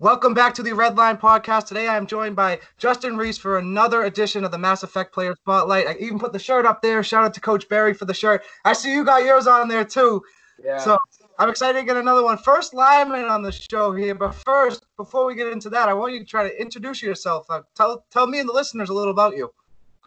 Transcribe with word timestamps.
Welcome 0.00 0.34
back 0.34 0.54
to 0.54 0.62
the 0.64 0.72
Redline 0.72 1.20
Podcast. 1.20 1.66
Today 1.66 1.86
I 1.86 1.96
am 1.96 2.08
joined 2.08 2.34
by 2.34 2.58
Justin 2.78 3.16
Reis 3.16 3.38
for 3.38 3.58
another 3.58 4.02
edition 4.02 4.42
of 4.42 4.50
the 4.50 4.58
Mass 4.58 4.82
Effect 4.82 5.14
Player 5.14 5.36
Spotlight. 5.36 5.86
I 5.86 5.94
even 6.00 6.18
put 6.18 6.32
the 6.32 6.38
shirt 6.40 6.66
up 6.66 6.82
there. 6.82 7.04
Shout 7.04 7.24
out 7.24 7.32
to 7.34 7.40
Coach 7.40 7.68
Barry 7.68 7.94
for 7.94 8.04
the 8.04 8.12
shirt. 8.12 8.42
I 8.64 8.72
see 8.72 8.92
you 8.92 9.04
got 9.04 9.24
yours 9.24 9.46
on 9.46 9.68
there 9.68 9.84
too. 9.84 10.20
Yeah. 10.62 10.78
So 10.78 10.98
I'm 11.38 11.48
excited 11.48 11.78
to 11.78 11.84
get 11.86 11.96
another 11.96 12.24
one. 12.24 12.38
First 12.38 12.74
lineman 12.74 13.26
on 13.26 13.42
the 13.42 13.52
show 13.52 13.92
here, 13.92 14.16
but 14.16 14.34
first, 14.34 14.84
before 14.96 15.26
we 15.26 15.36
get 15.36 15.46
into 15.46 15.70
that, 15.70 15.88
I 15.88 15.94
want 15.94 16.12
you 16.12 16.18
to 16.18 16.24
try 16.24 16.42
to 16.42 16.60
introduce 16.60 17.00
yourself. 17.00 17.46
Uh, 17.48 17.62
tell 17.76 18.04
tell 18.10 18.26
me 18.26 18.40
and 18.40 18.48
the 18.48 18.52
listeners 18.52 18.90
a 18.90 18.94
little 18.94 19.12
about 19.12 19.36
you. 19.36 19.44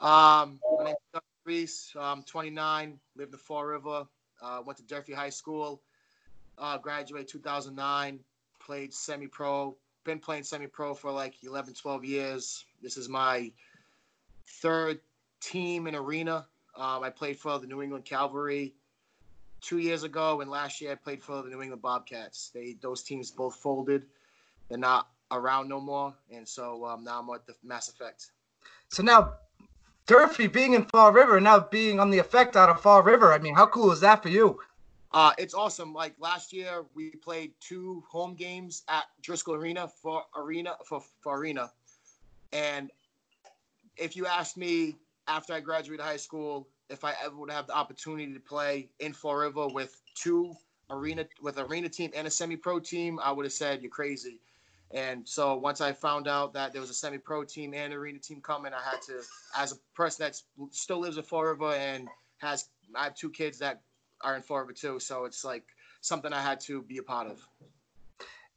Um, 0.02 0.60
my 0.80 0.84
name 0.84 0.96
is 0.96 1.14
Justin 1.14 1.22
Reis. 1.46 1.94
I'm 1.98 2.24
29. 2.24 3.00
Live 3.16 3.28
in 3.28 3.32
the 3.32 3.38
Fall 3.38 3.64
River. 3.64 4.04
Uh, 4.42 4.62
went 4.66 4.78
to 4.80 4.84
Durfee 4.84 5.14
High 5.14 5.30
School. 5.30 5.82
Uh, 6.58 6.78
graduated 6.78 7.30
2009 7.30 8.20
played 8.68 8.94
semi-pro, 8.94 9.76
been 10.04 10.20
playing 10.20 10.44
semi-pro 10.44 10.94
for 10.94 11.10
like 11.10 11.42
11, 11.42 11.74
12 11.74 12.04
years. 12.04 12.66
This 12.84 12.98
is 12.98 13.08
my 13.08 13.50
third 14.62 15.00
team 15.40 15.88
in 15.88 15.96
arena. 15.96 16.46
Um, 16.76 17.02
I 17.02 17.10
played 17.10 17.38
for 17.38 17.58
the 17.60 17.66
New 17.66 17.82
England 17.82 18.04
Cavalry 18.04 18.74
two 19.62 19.78
years 19.78 20.04
ago, 20.04 20.42
and 20.42 20.52
last 20.52 20.82
year 20.82 20.92
I 20.92 20.96
played 20.96 21.24
for 21.24 21.42
the 21.42 21.50
New 21.50 21.62
England 21.62 21.82
Bobcats. 21.82 22.52
They 22.54 22.76
those 22.82 23.02
teams 23.04 23.32
both 23.32 23.56
folded. 23.56 24.04
They're 24.68 24.78
not 24.78 25.08
around 25.32 25.70
no 25.70 25.80
more, 25.80 26.14
and 26.30 26.46
so 26.46 26.86
um, 26.86 27.06
now 27.06 27.22
I'm 27.22 27.30
at 27.34 27.48
the 27.48 27.56
Mass 27.64 27.88
Effect. 27.88 28.32
So 28.90 29.02
now, 29.02 29.34
Durfee 30.08 30.48
being 30.48 30.74
in 30.74 30.84
Fall 30.86 31.14
River, 31.14 31.40
now 31.40 31.60
being 31.60 32.02
on 32.02 32.12
the 32.12 32.20
effect 32.20 32.58
out 32.58 32.70
of 32.70 32.82
Fall 32.82 33.02
River. 33.02 33.34
I 33.34 33.40
mean, 33.40 33.56
how 33.56 33.66
cool 33.66 33.92
is 33.92 34.02
that 34.02 34.22
for 34.22 34.30
you? 34.30 34.60
Uh, 35.12 35.32
it's 35.38 35.54
awesome. 35.54 35.94
Like 35.94 36.14
last 36.20 36.52
year, 36.52 36.84
we 36.94 37.12
played 37.12 37.54
two 37.60 38.04
home 38.10 38.36
games 38.36 38.84
at 38.90 39.06
Driscoll 39.22 39.56
Arena 39.56 39.88
for 39.88 40.24
arena 40.36 40.76
for, 40.86 41.02
for 41.22 41.38
arena, 41.38 41.72
and 42.52 42.92
if 43.96 44.16
you 44.16 44.26
asked 44.26 44.58
me 44.58 44.98
after 45.28 45.54
I 45.54 45.60
graduated 45.60 46.06
high 46.06 46.18
school 46.18 46.68
if 46.90 47.04
I 47.04 47.14
ever 47.24 47.36
would 47.36 47.52
have 47.52 47.68
the 47.68 47.76
opportunity 47.76 48.34
to 48.34 48.40
play 48.40 48.90
in 49.00 49.14
River 49.24 49.68
with 49.68 50.02
two 50.16 50.56
arena 50.90 51.26
with 51.42 51.60
arena 51.60 51.90
team 51.90 52.12
and 52.16 52.28
a 52.28 52.30
semi-pro 52.30 52.80
team, 52.80 53.20
I 53.22 53.32
would 53.32 53.46
have 53.46 53.54
said 53.54 53.82
you're 53.82 53.92
crazy. 53.92 54.40
And 54.92 55.28
so 55.28 55.56
once 55.56 55.82
I 55.82 55.92
found 55.92 56.30
out 56.30 56.54
that 56.54 56.72
there 56.72 56.80
was 56.80 56.90
a 56.90 56.94
semi-pro 56.94 57.44
team 57.44 57.74
and 57.74 57.94
arena 57.94 58.20
team 58.20 58.40
coming, 58.40 58.72
I 58.74 58.82
had 58.82 59.02
to, 59.08 59.22
as 59.58 59.74
a 59.74 59.76
person 59.94 60.26
that 60.26 60.42
still 60.72 61.00
lives 61.00 61.18
in 61.18 61.26
River 61.30 61.74
and 61.74 62.08
has, 62.38 62.70
I 62.96 63.06
have 63.06 63.16
two 63.16 63.30
kids 63.30 63.60
that 63.60 63.82
are 64.22 64.36
in 64.36 64.44
River 64.50 64.74
too. 64.74 65.00
So 65.00 65.26
it's 65.26 65.44
like 65.44 65.64
something 66.02 66.34
I 66.34 66.42
had 66.42 66.60
to 66.62 66.82
be 66.82 66.98
a 66.98 67.04
part 67.04 67.28
of. 67.28 67.48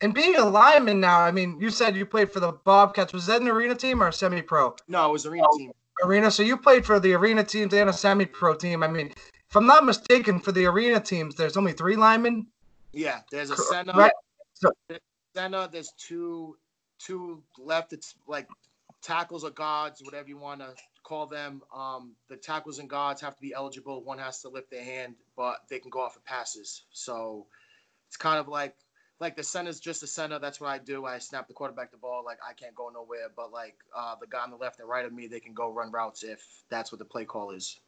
And 0.02 0.14
being 0.14 0.36
a 0.36 0.44
lineman 0.44 1.00
now, 1.00 1.20
I 1.20 1.30
mean, 1.30 1.58
you 1.60 1.70
said 1.70 1.94
you 1.94 2.06
played 2.06 2.32
for 2.32 2.40
the 2.40 2.52
Bobcats. 2.52 3.12
Was 3.12 3.26
that 3.26 3.42
an 3.42 3.48
arena 3.48 3.74
team 3.74 4.02
or 4.02 4.08
a 4.08 4.12
semi-pro? 4.12 4.74
No, 4.88 5.10
it 5.10 5.12
was 5.12 5.26
arena 5.26 5.44
oh, 5.46 5.58
team. 5.58 5.72
Arena. 6.02 6.30
So 6.30 6.42
you 6.42 6.56
played 6.56 6.86
for 6.86 6.98
the 6.98 7.12
arena 7.12 7.44
teams 7.44 7.74
and 7.74 7.90
a 7.90 7.92
semi-pro 7.92 8.54
team. 8.54 8.82
I 8.82 8.88
mean, 8.88 9.08
if 9.08 9.56
I'm 9.56 9.66
not 9.66 9.84
mistaken, 9.84 10.40
for 10.40 10.52
the 10.52 10.64
arena 10.64 11.00
teams, 11.00 11.34
there's 11.34 11.58
only 11.58 11.72
three 11.72 11.96
linemen. 11.96 12.46
Yeah, 12.92 13.20
there's 13.30 13.50
a 13.50 13.56
center. 13.56 13.92
Right. 13.92 14.12
So, 14.54 14.70
center. 15.34 15.68
There's 15.70 15.92
two, 15.98 16.56
two 16.98 17.42
left. 17.58 17.92
It's 17.92 18.14
like 18.26 18.48
tackles 19.02 19.44
or 19.44 19.50
guards, 19.50 20.02
whatever 20.02 20.28
you 20.28 20.38
want 20.38 20.60
to 20.60 20.74
call 21.02 21.26
them. 21.26 21.62
Um, 21.74 22.12
the 22.28 22.36
tackles 22.36 22.78
and 22.78 22.88
guards 22.88 23.20
have 23.20 23.34
to 23.34 23.40
be 23.40 23.52
eligible. 23.54 24.02
One 24.02 24.18
has 24.18 24.40
to 24.42 24.48
lift 24.48 24.70
their 24.70 24.84
hand, 24.84 25.14
but 25.36 25.58
they 25.68 25.78
can 25.78 25.90
go 25.90 26.00
off 26.00 26.16
of 26.16 26.24
passes. 26.24 26.82
So 26.92 27.46
it's 28.08 28.16
kind 28.16 28.38
of 28.38 28.48
like 28.48 28.74
like 29.20 29.36
the 29.36 29.42
center's 29.42 29.80
just 29.80 30.02
a 30.02 30.06
center. 30.06 30.38
That's 30.38 30.60
what 30.60 30.70
I 30.70 30.78
do. 30.78 31.04
I 31.04 31.18
snap 31.18 31.46
the 31.46 31.54
quarterback 31.54 31.90
the 31.90 31.98
ball. 31.98 32.22
Like 32.24 32.38
I 32.48 32.54
can't 32.54 32.74
go 32.74 32.88
nowhere, 32.88 33.28
but 33.36 33.52
like 33.52 33.76
uh, 33.96 34.14
the 34.20 34.26
guy 34.26 34.40
on 34.40 34.50
the 34.50 34.56
left 34.56 34.80
and 34.80 34.88
right 34.88 35.04
of 35.04 35.12
me, 35.12 35.26
they 35.26 35.40
can 35.40 35.52
go 35.52 35.70
run 35.70 35.92
routes 35.92 36.24
if 36.24 36.42
that's 36.70 36.90
what 36.90 36.98
the 36.98 37.04
play 37.04 37.24
call 37.24 37.50
is. 37.50 37.78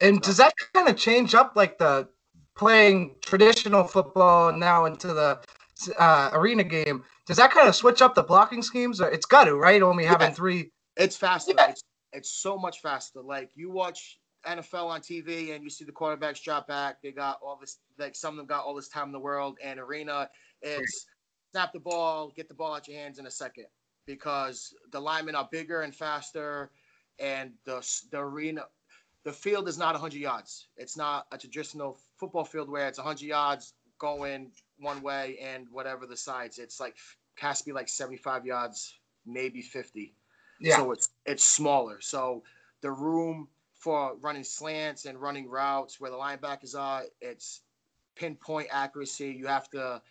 And 0.00 0.16
so. 0.16 0.28
does 0.28 0.36
that 0.36 0.52
kind 0.74 0.88
of 0.88 0.96
change 0.96 1.34
up 1.34 1.52
like 1.56 1.78
the 1.78 2.08
playing 2.54 3.16
traditional 3.22 3.84
football 3.84 4.52
now 4.52 4.84
into 4.84 5.08
the 5.08 5.40
uh, 5.98 6.30
arena 6.34 6.62
game? 6.62 7.04
Does 7.30 7.36
that 7.36 7.52
kind 7.52 7.68
of 7.68 7.76
switch 7.76 8.02
up 8.02 8.16
the 8.16 8.24
blocking 8.24 8.60
schemes? 8.60 9.00
It's 9.00 9.24
got 9.24 9.44
to, 9.44 9.54
right? 9.54 9.80
Only 9.82 10.04
having 10.04 10.30
yeah. 10.30 10.34
three. 10.34 10.72
It's 10.96 11.16
faster. 11.16 11.52
Yeah. 11.56 11.70
It's, 11.70 11.84
it's 12.12 12.32
so 12.32 12.58
much 12.58 12.80
faster. 12.80 13.22
Like 13.22 13.52
you 13.54 13.70
watch 13.70 14.18
NFL 14.44 14.86
on 14.86 15.00
TV 15.00 15.54
and 15.54 15.62
you 15.62 15.70
see 15.70 15.84
the 15.84 15.92
quarterbacks 15.92 16.42
drop 16.42 16.66
back. 16.66 17.00
They 17.00 17.12
got 17.12 17.38
all 17.40 17.56
this, 17.56 17.78
like 17.98 18.16
some 18.16 18.34
of 18.34 18.38
them 18.38 18.46
got 18.46 18.64
all 18.64 18.74
this 18.74 18.88
time 18.88 19.06
in 19.06 19.12
the 19.12 19.20
world. 19.20 19.58
And 19.62 19.78
arena, 19.78 20.28
it's 20.60 21.06
snap 21.52 21.72
the 21.72 21.78
ball, 21.78 22.32
get 22.34 22.48
the 22.48 22.54
ball 22.54 22.74
out 22.74 22.88
your 22.88 22.98
hands 22.98 23.20
in 23.20 23.26
a 23.26 23.30
second 23.30 23.66
because 24.06 24.74
the 24.90 24.98
linemen 24.98 25.36
are 25.36 25.48
bigger 25.52 25.82
and 25.82 25.94
faster, 25.94 26.72
and 27.20 27.52
the 27.64 27.86
the 28.10 28.18
arena, 28.18 28.64
the 29.22 29.32
field 29.32 29.68
is 29.68 29.78
not 29.78 29.94
100 29.94 30.18
yards. 30.18 30.66
It's 30.76 30.96
not 30.96 31.28
a 31.30 31.38
traditional 31.38 31.96
football 32.16 32.44
field 32.44 32.68
where 32.68 32.88
it's 32.88 32.98
100 32.98 33.24
yards 33.24 33.74
going 34.00 34.50
one 34.80 35.00
way 35.02 35.38
and 35.40 35.68
whatever 35.70 36.06
the 36.06 36.16
sides. 36.16 36.58
It's 36.58 36.80
like 36.80 36.96
has 37.40 37.60
to 37.60 37.64
be 37.64 37.72
like 37.72 37.88
75 37.88 38.44
yards, 38.44 38.94
maybe 39.26 39.62
50. 39.62 40.14
Yeah. 40.60 40.76
So 40.76 40.92
it's 40.92 41.08
it's 41.24 41.44
smaller. 41.44 42.00
So 42.00 42.42
the 42.82 42.92
room 42.92 43.48
for 43.74 44.14
running 44.20 44.44
slants 44.44 45.06
and 45.06 45.18
running 45.18 45.48
routes 45.48 45.98
where 45.98 46.10
the 46.10 46.16
linebackers 46.18 46.78
are, 46.78 47.04
it's 47.20 47.62
pinpoint 48.14 48.68
accuracy. 48.70 49.34
You 49.38 49.46
have 49.46 49.70
to 49.70 50.02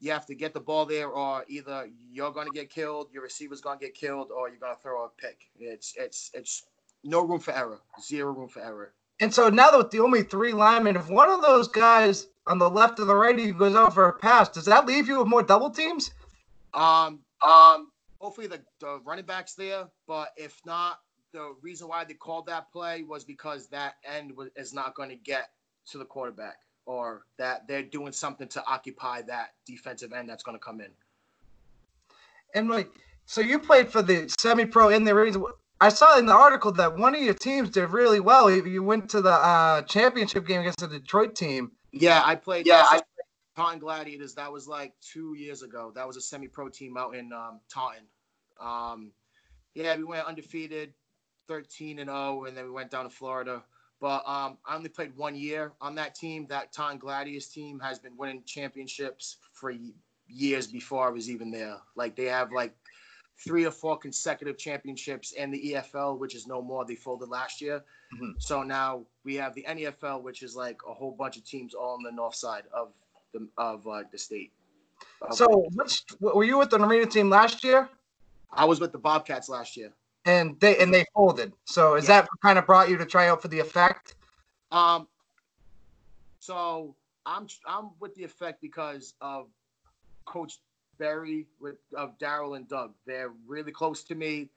you 0.00 0.12
have 0.12 0.26
to 0.26 0.34
get 0.34 0.52
the 0.52 0.60
ball 0.60 0.84
there, 0.84 1.08
or 1.08 1.44
either 1.48 1.88
you're 2.12 2.30
going 2.30 2.46
to 2.46 2.52
get 2.52 2.70
killed, 2.70 3.08
your 3.12 3.22
receiver's 3.22 3.60
going 3.60 3.78
to 3.78 3.84
get 3.84 3.94
killed, 3.94 4.30
or 4.30 4.48
you're 4.48 4.60
going 4.60 4.74
to 4.74 4.80
throw 4.80 5.06
a 5.06 5.08
pick. 5.08 5.48
It's 5.58 5.94
it's 5.96 6.30
it's 6.34 6.64
no 7.02 7.22
room 7.24 7.40
for 7.40 7.54
error, 7.54 7.80
zero 8.00 8.32
room 8.32 8.48
for 8.48 8.60
error. 8.60 8.92
And 9.20 9.34
so 9.34 9.48
now 9.48 9.70
that 9.70 9.78
with 9.78 9.90
the 9.90 10.00
only 10.00 10.22
three 10.22 10.52
linemen, 10.52 10.96
if 10.96 11.08
one 11.08 11.30
of 11.30 11.40
those 11.40 11.66
guys 11.66 12.28
on 12.46 12.58
the 12.58 12.70
left 12.70 13.00
or 13.00 13.06
the 13.06 13.16
right 13.16 13.36
he 13.36 13.52
goes 13.52 13.74
out 13.74 13.94
for 13.94 14.06
a 14.06 14.12
pass, 14.12 14.50
does 14.50 14.66
that 14.66 14.86
leave 14.86 15.08
you 15.08 15.18
with 15.18 15.28
more 15.28 15.42
double 15.42 15.70
teams? 15.70 16.12
Um, 16.78 17.20
um, 17.42 17.90
hopefully 18.20 18.46
the, 18.46 18.60
the 18.80 19.00
running 19.04 19.24
back's 19.24 19.54
there, 19.54 19.88
but 20.06 20.30
if 20.36 20.60
not, 20.64 21.00
the 21.32 21.54
reason 21.60 21.88
why 21.88 22.04
they 22.04 22.14
called 22.14 22.46
that 22.46 22.70
play 22.72 23.02
was 23.02 23.24
because 23.24 23.68
that 23.68 23.94
end 24.04 24.34
was, 24.36 24.48
is 24.56 24.72
not 24.72 24.94
going 24.94 25.08
to 25.08 25.16
get 25.16 25.50
to 25.90 25.98
the 25.98 26.04
quarterback 26.04 26.58
or 26.86 27.22
that 27.36 27.66
they're 27.68 27.82
doing 27.82 28.12
something 28.12 28.48
to 28.48 28.64
occupy 28.66 29.22
that 29.22 29.54
defensive 29.66 30.12
end 30.12 30.28
that's 30.28 30.42
going 30.42 30.56
to 30.56 30.64
come 30.64 30.80
in. 30.80 30.88
And 32.54 32.70
like, 32.70 32.88
so 33.26 33.40
you 33.40 33.58
played 33.58 33.88
for 33.88 34.00
the 34.00 34.32
semi-pro 34.38 34.88
in 34.88 35.04
the 35.04 35.52
I 35.80 35.90
saw 35.90 36.18
in 36.18 36.26
the 36.26 36.32
article 36.32 36.72
that 36.72 36.96
one 36.96 37.14
of 37.14 37.20
your 37.20 37.34
teams 37.34 37.70
did 37.70 37.90
really 37.90 38.20
well. 38.20 38.50
You 38.50 38.82
went 38.82 39.10
to 39.10 39.20
the 39.20 39.32
uh, 39.32 39.82
championship 39.82 40.46
game 40.46 40.60
against 40.60 40.80
the 40.80 40.88
Detroit 40.88 41.36
team. 41.36 41.72
Yeah, 41.92 42.22
I 42.24 42.34
played. 42.34 42.66
Yeah, 42.66 42.84
I 42.84 42.90
played 42.90 43.02
Taunton 43.58 43.80
Gladiators. 43.80 44.34
That 44.34 44.52
was 44.52 44.68
like 44.68 44.92
two 45.00 45.34
years 45.34 45.62
ago. 45.62 45.90
That 45.92 46.06
was 46.06 46.16
a 46.16 46.20
semi-pro 46.20 46.68
team 46.68 46.96
out 46.96 47.16
in 47.16 47.32
um, 47.32 47.58
Taunton. 47.68 48.04
Um, 48.60 49.10
yeah, 49.74 49.96
we 49.96 50.04
went 50.04 50.26
undefeated, 50.26 50.94
13 51.48 51.98
and 51.98 52.08
0, 52.08 52.44
and 52.44 52.56
then 52.56 52.66
we 52.66 52.70
went 52.70 52.92
down 52.92 53.02
to 53.02 53.10
Florida. 53.10 53.64
But 54.00 54.22
um, 54.28 54.58
I 54.64 54.76
only 54.76 54.90
played 54.90 55.16
one 55.16 55.34
year 55.34 55.72
on 55.80 55.96
that 55.96 56.14
team. 56.14 56.46
That 56.48 56.72
Taunton 56.72 56.98
Gladiators 57.00 57.48
team 57.48 57.80
has 57.80 57.98
been 57.98 58.16
winning 58.16 58.44
championships 58.46 59.38
for 59.52 59.74
years 60.28 60.68
before 60.68 61.08
I 61.08 61.10
was 61.10 61.28
even 61.28 61.50
there. 61.50 61.78
Like 61.96 62.14
they 62.14 62.26
have 62.26 62.52
like 62.52 62.76
three 63.44 63.64
or 63.64 63.72
four 63.72 63.98
consecutive 63.98 64.56
championships 64.56 65.34
and 65.36 65.52
the 65.52 65.72
EFL, 65.74 66.16
which 66.16 66.36
is 66.36 66.46
no 66.46 66.62
more. 66.62 66.84
They 66.84 66.94
folded 66.94 67.28
last 67.28 67.60
year. 67.60 67.82
Mm-hmm. 68.14 68.32
So 68.38 68.62
now 68.62 69.02
we 69.24 69.34
have 69.34 69.52
the 69.56 69.64
NEFL, 69.68 70.22
which 70.22 70.44
is 70.44 70.54
like 70.54 70.78
a 70.88 70.94
whole 70.94 71.16
bunch 71.18 71.36
of 71.36 71.44
teams 71.44 71.74
all 71.74 71.94
on 71.94 72.04
the 72.04 72.12
north 72.12 72.36
side 72.36 72.64
of 72.72 72.92
the 73.32 73.48
of 73.56 73.86
uh, 73.86 74.02
the 74.10 74.18
state. 74.18 74.52
So, 75.30 75.66
which 75.74 76.04
were 76.20 76.44
you 76.44 76.58
with 76.58 76.70
the 76.70 76.82
arena 76.82 77.06
team 77.06 77.30
last 77.30 77.64
year? 77.64 77.88
I 78.52 78.64
was 78.64 78.80
with 78.80 78.92
the 78.92 78.98
Bobcats 78.98 79.48
last 79.48 79.76
year. 79.76 79.92
And 80.24 80.58
they 80.60 80.76
and 80.78 80.92
they 80.92 81.04
folded. 81.14 81.52
So 81.64 81.94
is 81.94 82.08
yeah. 82.08 82.22
that 82.22 82.28
kind 82.42 82.58
of 82.58 82.66
brought 82.66 82.88
you 82.88 82.96
to 82.98 83.06
try 83.06 83.28
out 83.28 83.40
for 83.42 83.48
the 83.48 83.58
effect? 83.58 84.14
Um. 84.70 85.06
So 86.40 86.94
I'm 87.24 87.46
I'm 87.66 87.90
with 88.00 88.14
the 88.14 88.24
effect 88.24 88.60
because 88.60 89.14
of 89.20 89.46
Coach 90.24 90.58
Barry 90.98 91.46
with 91.60 91.76
of 91.96 92.18
Daryl 92.18 92.56
and 92.56 92.68
Doug. 92.68 92.92
They're 93.06 93.32
really 93.46 93.72
close 93.72 94.02
to 94.04 94.14
me. 94.14 94.48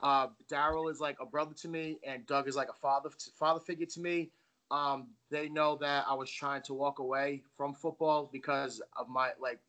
Uh, 0.00 0.28
Daryl 0.50 0.90
is 0.90 1.00
like 1.00 1.16
a 1.20 1.26
brother 1.26 1.54
to 1.54 1.68
me, 1.68 1.98
and 2.06 2.26
Doug 2.26 2.48
is 2.48 2.54
like 2.54 2.68
a 2.68 2.74
father 2.74 3.10
father 3.34 3.60
figure 3.60 3.86
to 3.86 4.00
me. 4.00 4.30
Um, 4.70 5.08
they 5.30 5.48
know 5.48 5.76
that 5.76 6.04
I 6.08 6.14
was 6.14 6.30
trying 6.30 6.62
to 6.62 6.74
walk 6.74 6.98
away 6.98 7.42
from 7.56 7.74
football 7.74 8.28
because 8.32 8.82
of 8.96 9.08
my 9.08 9.30
like 9.40 9.60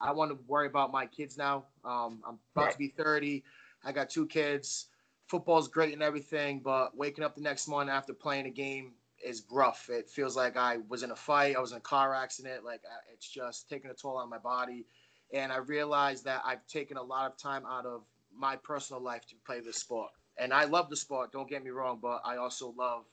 I 0.00 0.12
want 0.12 0.30
to 0.30 0.38
worry 0.46 0.66
about 0.66 0.92
my 0.92 1.06
kids 1.06 1.36
now. 1.36 1.64
Um, 1.84 2.20
I'm 2.26 2.38
about 2.54 2.66
right. 2.66 2.72
to 2.72 2.78
be 2.78 2.88
30. 2.88 3.42
I 3.84 3.92
got 3.92 4.10
two 4.10 4.26
kids. 4.26 4.86
Football's 5.28 5.68
great 5.68 5.94
and 5.94 6.02
everything, 6.02 6.60
but 6.60 6.96
waking 6.96 7.24
up 7.24 7.34
the 7.34 7.40
next 7.40 7.68
morning 7.68 7.92
after 7.92 8.12
playing 8.12 8.46
a 8.46 8.50
game 8.50 8.92
is 9.24 9.44
rough. 9.50 9.88
It 9.88 10.10
feels 10.10 10.36
like 10.36 10.56
I 10.56 10.78
was 10.88 11.02
in 11.02 11.10
a 11.10 11.16
fight. 11.16 11.56
I 11.56 11.60
was 11.60 11.72
in 11.72 11.78
a 11.78 11.80
car 11.80 12.14
accident. 12.14 12.64
Like 12.64 12.82
it's 13.12 13.28
just 13.28 13.68
taking 13.68 13.90
a 13.90 13.94
toll 13.94 14.18
on 14.18 14.28
my 14.28 14.38
body. 14.38 14.86
and 15.32 15.50
I 15.50 15.56
realized 15.56 16.24
that 16.24 16.42
I've 16.44 16.66
taken 16.66 16.96
a 16.96 17.02
lot 17.02 17.30
of 17.30 17.38
time 17.38 17.64
out 17.66 17.86
of 17.86 18.02
my 18.36 18.56
personal 18.56 19.02
life 19.02 19.26
to 19.28 19.34
play 19.46 19.60
this 19.60 19.76
sport. 19.76 20.10
And 20.36 20.52
I 20.52 20.64
love 20.64 20.90
the 20.90 20.96
sport, 20.96 21.32
don't 21.32 21.48
get 21.48 21.64
me 21.64 21.70
wrong, 21.70 21.98
but 22.02 22.20
I 22.24 22.36
also 22.36 22.74
love 22.76 23.04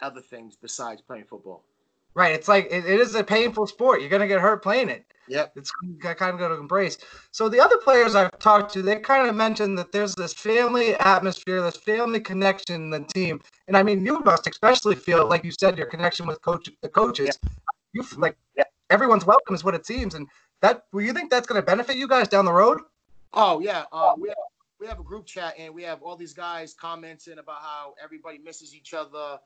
other 0.00 0.20
things 0.20 0.56
besides 0.60 1.00
playing 1.00 1.24
football. 1.24 1.64
Right. 2.14 2.34
It's 2.34 2.48
like 2.48 2.66
it, 2.70 2.84
it 2.84 3.00
is 3.00 3.14
a 3.14 3.22
painful 3.24 3.66
sport. 3.66 4.00
You're 4.00 4.10
gonna 4.10 4.26
get 4.26 4.40
hurt 4.40 4.62
playing 4.62 4.88
it. 4.88 5.04
Yep. 5.28 5.52
It's 5.56 5.70
kind 5.70 6.32
of 6.34 6.38
going 6.38 6.50
to 6.50 6.58
embrace. 6.58 6.98
So 7.30 7.48
the 7.48 7.60
other 7.60 7.76
players 7.78 8.14
I've 8.14 8.36
talked 8.38 8.72
to, 8.74 8.82
they 8.82 8.96
kind 8.96 9.28
of 9.28 9.34
mentioned 9.34 9.78
that 9.78 9.92
there's 9.92 10.14
this 10.14 10.32
family 10.32 10.94
atmosphere, 10.94 11.60
this 11.62 11.76
family 11.76 12.20
connection 12.20 12.76
in 12.76 12.90
the 12.90 13.00
team. 13.00 13.40
And 13.66 13.76
I 13.76 13.82
mean, 13.82 14.04
you 14.04 14.20
must 14.20 14.46
especially 14.46 14.94
feel 14.94 15.28
like 15.28 15.44
you 15.44 15.52
said 15.52 15.76
your 15.76 15.86
connection 15.86 16.26
with 16.26 16.40
coach 16.42 16.70
the 16.82 16.88
coaches. 16.88 17.38
Yeah. 17.42 17.50
You 17.92 18.04
like 18.16 18.36
everyone's 18.90 19.26
welcome 19.26 19.54
is 19.54 19.64
what 19.64 19.74
it 19.74 19.86
seems, 19.86 20.14
and 20.14 20.26
that. 20.60 20.84
Will 20.92 21.02
you 21.02 21.12
think 21.12 21.30
that's 21.30 21.46
going 21.46 21.60
to 21.60 21.64
benefit 21.64 21.96
you 21.96 22.06
guys 22.06 22.28
down 22.28 22.44
the 22.44 22.52
road? 22.52 22.80
Oh 23.32 23.60
yeah, 23.60 23.84
uh, 23.92 24.14
we 24.18 24.28
have 24.28 24.36
we 24.78 24.86
have 24.86 25.00
a 25.00 25.02
group 25.02 25.26
chat 25.26 25.54
and 25.58 25.74
we 25.74 25.82
have 25.84 26.02
all 26.02 26.16
these 26.16 26.34
guys 26.34 26.74
commenting 26.74 27.38
about 27.38 27.60
how 27.62 27.94
everybody 28.02 28.38
misses 28.38 28.74
each 28.74 28.92
other, 28.92 29.38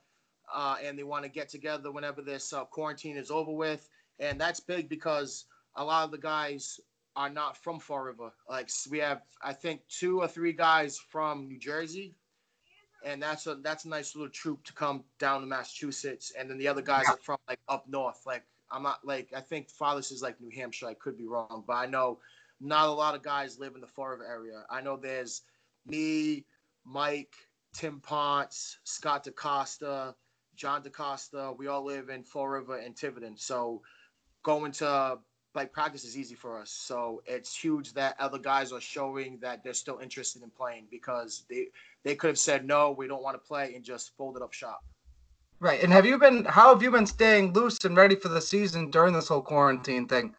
uh, 0.53 0.77
and 0.83 0.99
they 0.99 1.03
want 1.03 1.25
to 1.25 1.31
get 1.31 1.49
together 1.49 1.91
whenever 1.91 2.23
this 2.23 2.53
uh, 2.53 2.65
quarantine 2.65 3.17
is 3.17 3.31
over 3.31 3.53
with, 3.53 3.89
and 4.19 4.41
that's 4.41 4.61
big 4.61 4.89
because 4.89 5.47
a 5.77 5.85
lot 5.85 6.05
of 6.05 6.11
the 6.11 6.19
guys 6.19 6.79
are 7.17 7.31
not 7.31 7.57
from 7.57 7.79
Fall 7.79 8.01
River. 8.01 8.33
Like 8.49 8.71
we 8.91 8.99
have, 8.99 9.23
I 9.43 9.53
think, 9.53 9.81
two 9.89 10.21
or 10.21 10.29
three 10.29 10.53
guys 10.53 10.99
from 10.99 11.49
New 11.49 11.59
Jersey, 11.59 12.15
and 13.05 13.23
that's 13.23 13.47
a 13.47 13.57
that's 13.57 13.85
a 13.85 13.89
nice 13.89 14.15
little 14.15 14.31
troop 14.31 14.65
to 14.65 14.73
come 14.73 15.05
down 15.19 15.41
to 15.41 15.47
Massachusetts. 15.47 16.33
And 16.39 16.49
then 16.49 16.59
the 16.59 16.69
other 16.69 16.83
guys 16.83 17.07
are 17.09 17.19
from 17.23 17.39
like 17.49 17.61
up 17.69 17.89
north. 17.89 18.23
Like 18.27 18.45
I'm 18.71 18.83
not 18.83 19.01
like 19.05 19.29
I 19.37 19.41
think 19.41 19.71
Father's 19.71 20.11
is 20.11 20.23
like 20.23 20.41
New 20.41 20.51
Hampshire. 20.55 20.87
I 20.87 20.95
could 20.95 21.19
be 21.19 21.27
wrong, 21.27 21.65
but 21.67 21.75
I 21.75 21.87
know 21.87 22.19
not 22.61 22.89
a 22.89 22.93
lot 22.93 23.15
of 23.15 23.23
guys 23.23 23.59
live 23.59 23.75
in 23.75 23.81
the 23.81 23.87
Fall 23.87 24.09
River 24.09 24.27
area. 24.27 24.65
I 24.71 24.81
know 24.81 24.97
there's 24.97 25.43
me, 25.87 26.45
Mike, 26.85 27.35
Tim 27.75 28.01
Ponce, 28.01 28.79
Scott 28.85 29.25
DeCosta, 29.25 30.15
John 30.63 30.81
DeCosta. 30.81 31.59
We 31.59 31.67
all 31.67 31.85
live 31.85 32.09
in 32.09 32.23
Fall 32.23 32.47
River 32.47 32.77
and 32.77 32.95
Tiverton. 32.95 33.37
So 33.37 33.83
going 34.45 34.71
to 34.71 35.19
like 35.57 35.73
practice 35.73 36.05
is 36.05 36.17
easy 36.17 36.37
for 36.37 36.57
us. 36.57 36.71
So 36.71 37.21
it's 37.27 37.53
huge 37.57 37.93
that 37.95 38.15
other 38.21 38.39
guys 38.39 38.71
are 38.71 38.81
showing 38.81 39.41
that 39.41 39.65
they're 39.65 39.75
still 39.75 39.99
interested 39.99 40.41
in 40.41 40.51
playing 40.51 40.87
because 40.89 41.45
they 41.51 41.67
they 42.05 42.15
could 42.15 42.29
have 42.29 42.39
said 42.39 42.65
no, 42.65 42.93
we 42.93 43.09
don't 43.09 43.25
want 43.25 43.35
to 43.35 43.45
play 43.45 43.75
and 43.75 43.85
just 43.85 44.17
folded 44.17 44.41
up 44.41 44.53
shop. 44.53 44.85
Right. 45.59 45.83
And 45.83 45.93
have 45.93 46.07
you 46.07 46.17
been 46.17 46.45
how 46.45 46.73
have 46.73 46.81
you 46.81 46.93
been 46.93 47.07
staying 47.07 47.55
loose 47.55 47.85
and 47.85 47.97
ready 47.97 48.15
for 48.15 48.29
the 48.29 48.41
season 48.41 48.89
during 48.89 49.13
this 49.13 49.27
whole 49.27 49.43
quarantine 49.43 50.07
thing? 50.07 50.33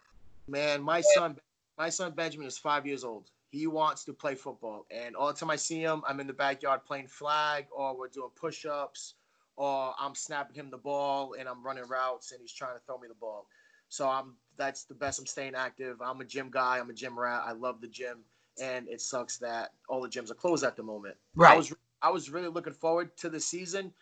Man, 0.47 0.81
my 0.81 1.01
son 1.01 1.35
my 1.77 1.89
son 1.89 2.13
Benjamin 2.13 2.47
is 2.47 2.57
5 2.57 2.85
years 2.85 3.03
old. 3.03 3.29
He 3.51 3.67
wants 3.67 4.05
to 4.05 4.13
play 4.13 4.35
football 4.35 4.85
and 4.89 5.17
all 5.17 5.27
the 5.27 5.33
time 5.33 5.49
I 5.49 5.57
see 5.57 5.81
him, 5.81 6.01
I'm 6.07 6.21
in 6.21 6.27
the 6.27 6.39
backyard 6.47 6.85
playing 6.85 7.07
flag 7.07 7.65
or 7.75 7.93
we're 7.97 8.07
doing 8.07 8.29
push-ups 8.37 9.15
or 9.55 9.93
I'm 9.99 10.15
snapping 10.15 10.55
him 10.55 10.69
the 10.69 10.77
ball 10.77 11.35
and 11.39 11.47
I'm 11.47 11.63
running 11.63 11.87
routes 11.87 12.31
and 12.31 12.41
he's 12.41 12.53
trying 12.53 12.75
to 12.75 12.81
throw 12.85 12.97
me 12.97 13.07
the 13.07 13.15
ball. 13.15 13.47
So 13.89 14.09
I'm 14.09 14.33
that's 14.57 14.85
the 14.85 14.93
best. 14.93 15.19
I'm 15.19 15.25
staying 15.25 15.55
active. 15.55 16.01
I'm 16.01 16.21
a 16.21 16.25
gym 16.25 16.49
guy. 16.51 16.79
I'm 16.79 16.89
a 16.89 16.93
gym 16.93 17.17
rat. 17.17 17.43
I 17.45 17.51
love 17.51 17.81
the 17.81 17.87
gym, 17.87 18.19
and 18.61 18.87
it 18.87 19.01
sucks 19.01 19.37
that 19.37 19.71
all 19.87 20.01
the 20.01 20.09
gyms 20.09 20.31
are 20.31 20.35
closed 20.35 20.63
at 20.63 20.75
the 20.75 20.83
moment. 20.83 21.15
Right. 21.35 21.53
I 21.53 21.57
was 21.57 21.73
I 22.01 22.09
was 22.09 22.29
really 22.29 22.47
looking 22.47 22.73
forward 22.73 23.15
to 23.17 23.29
the 23.29 23.39
season 23.39 23.93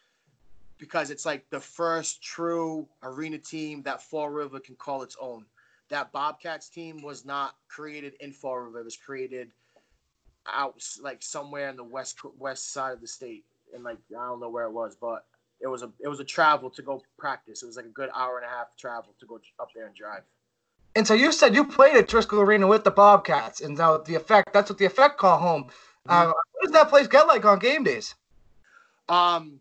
because 0.78 1.12
it's 1.12 1.26
like 1.26 1.50
the 1.50 1.60
first 1.60 2.24
true 2.24 2.88
arena 3.04 3.38
team 3.38 3.84
that 3.84 4.02
Fall 4.02 4.30
River 4.30 4.60
can 4.60 4.76
call 4.76 5.04
its 5.04 5.16
own. 5.22 5.46
That 5.90 6.12
Bobcats 6.12 6.70
team 6.70 7.02
was 7.02 7.26
not 7.26 7.56
created 7.68 8.14
in 8.20 8.32
Fall 8.32 8.60
River. 8.60 8.80
It 8.80 8.86
was 8.86 8.98
created 8.98 9.52
out 10.48 10.82
like 11.02 11.22
somewhere 11.22 11.70
in 11.70 11.76
the 11.76 11.84
west 11.84 12.20
west 12.40 12.74
side 12.74 12.94
of 12.94 13.02
the 13.02 13.08
state, 13.08 13.44
and 13.74 13.84
like 13.84 13.98
I 14.10 14.26
don't 14.26 14.40
know 14.40 14.50
where 14.50 14.66
it 14.66 14.72
was, 14.72 14.96
but 15.00 15.26
it 15.62 15.68
was 15.68 15.84
a 15.84 15.92
it 16.00 16.08
was 16.08 16.20
a 16.20 16.24
travel 16.24 16.70
to 16.70 16.82
go 16.82 17.02
practice. 17.18 17.64
It 17.64 17.68
was 17.68 17.76
like 17.76 17.86
a 17.86 17.90
good 17.90 18.10
hour 18.16 18.38
and 18.38 18.46
a 18.46 18.50
half 18.50 18.76
travel 18.78 19.14
to 19.20 19.26
go 19.26 19.40
up 19.60 19.70
there 19.76 19.86
and 19.86 19.96
drive. 19.96 20.24
And 20.96 21.08
so 21.08 21.14
you 21.14 21.32
said 21.32 21.56
you 21.56 21.64
played 21.66 21.96
at 21.96 22.08
Driscoll 22.08 22.42
Arena 22.42 22.68
with 22.68 22.84
the 22.84 22.92
Bobcats, 22.92 23.62
and 23.62 23.78
now 23.78 23.98
the 23.98 24.16
effect 24.16 24.54
that's 24.54 24.70
what 24.70 24.80
the 24.80 24.86
effect 24.86 25.18
call 25.18 25.38
home. 25.38 25.64
Mm-hmm. 25.64 26.12
Uh, 26.12 26.26
what 26.28 26.64
does 26.64 26.72
that 26.72 26.90
place 26.90 27.08
get 27.08 27.28
like 27.28 27.46
on 27.46 27.60
game 27.60 27.84
days? 27.84 28.16
Um, 29.08 29.60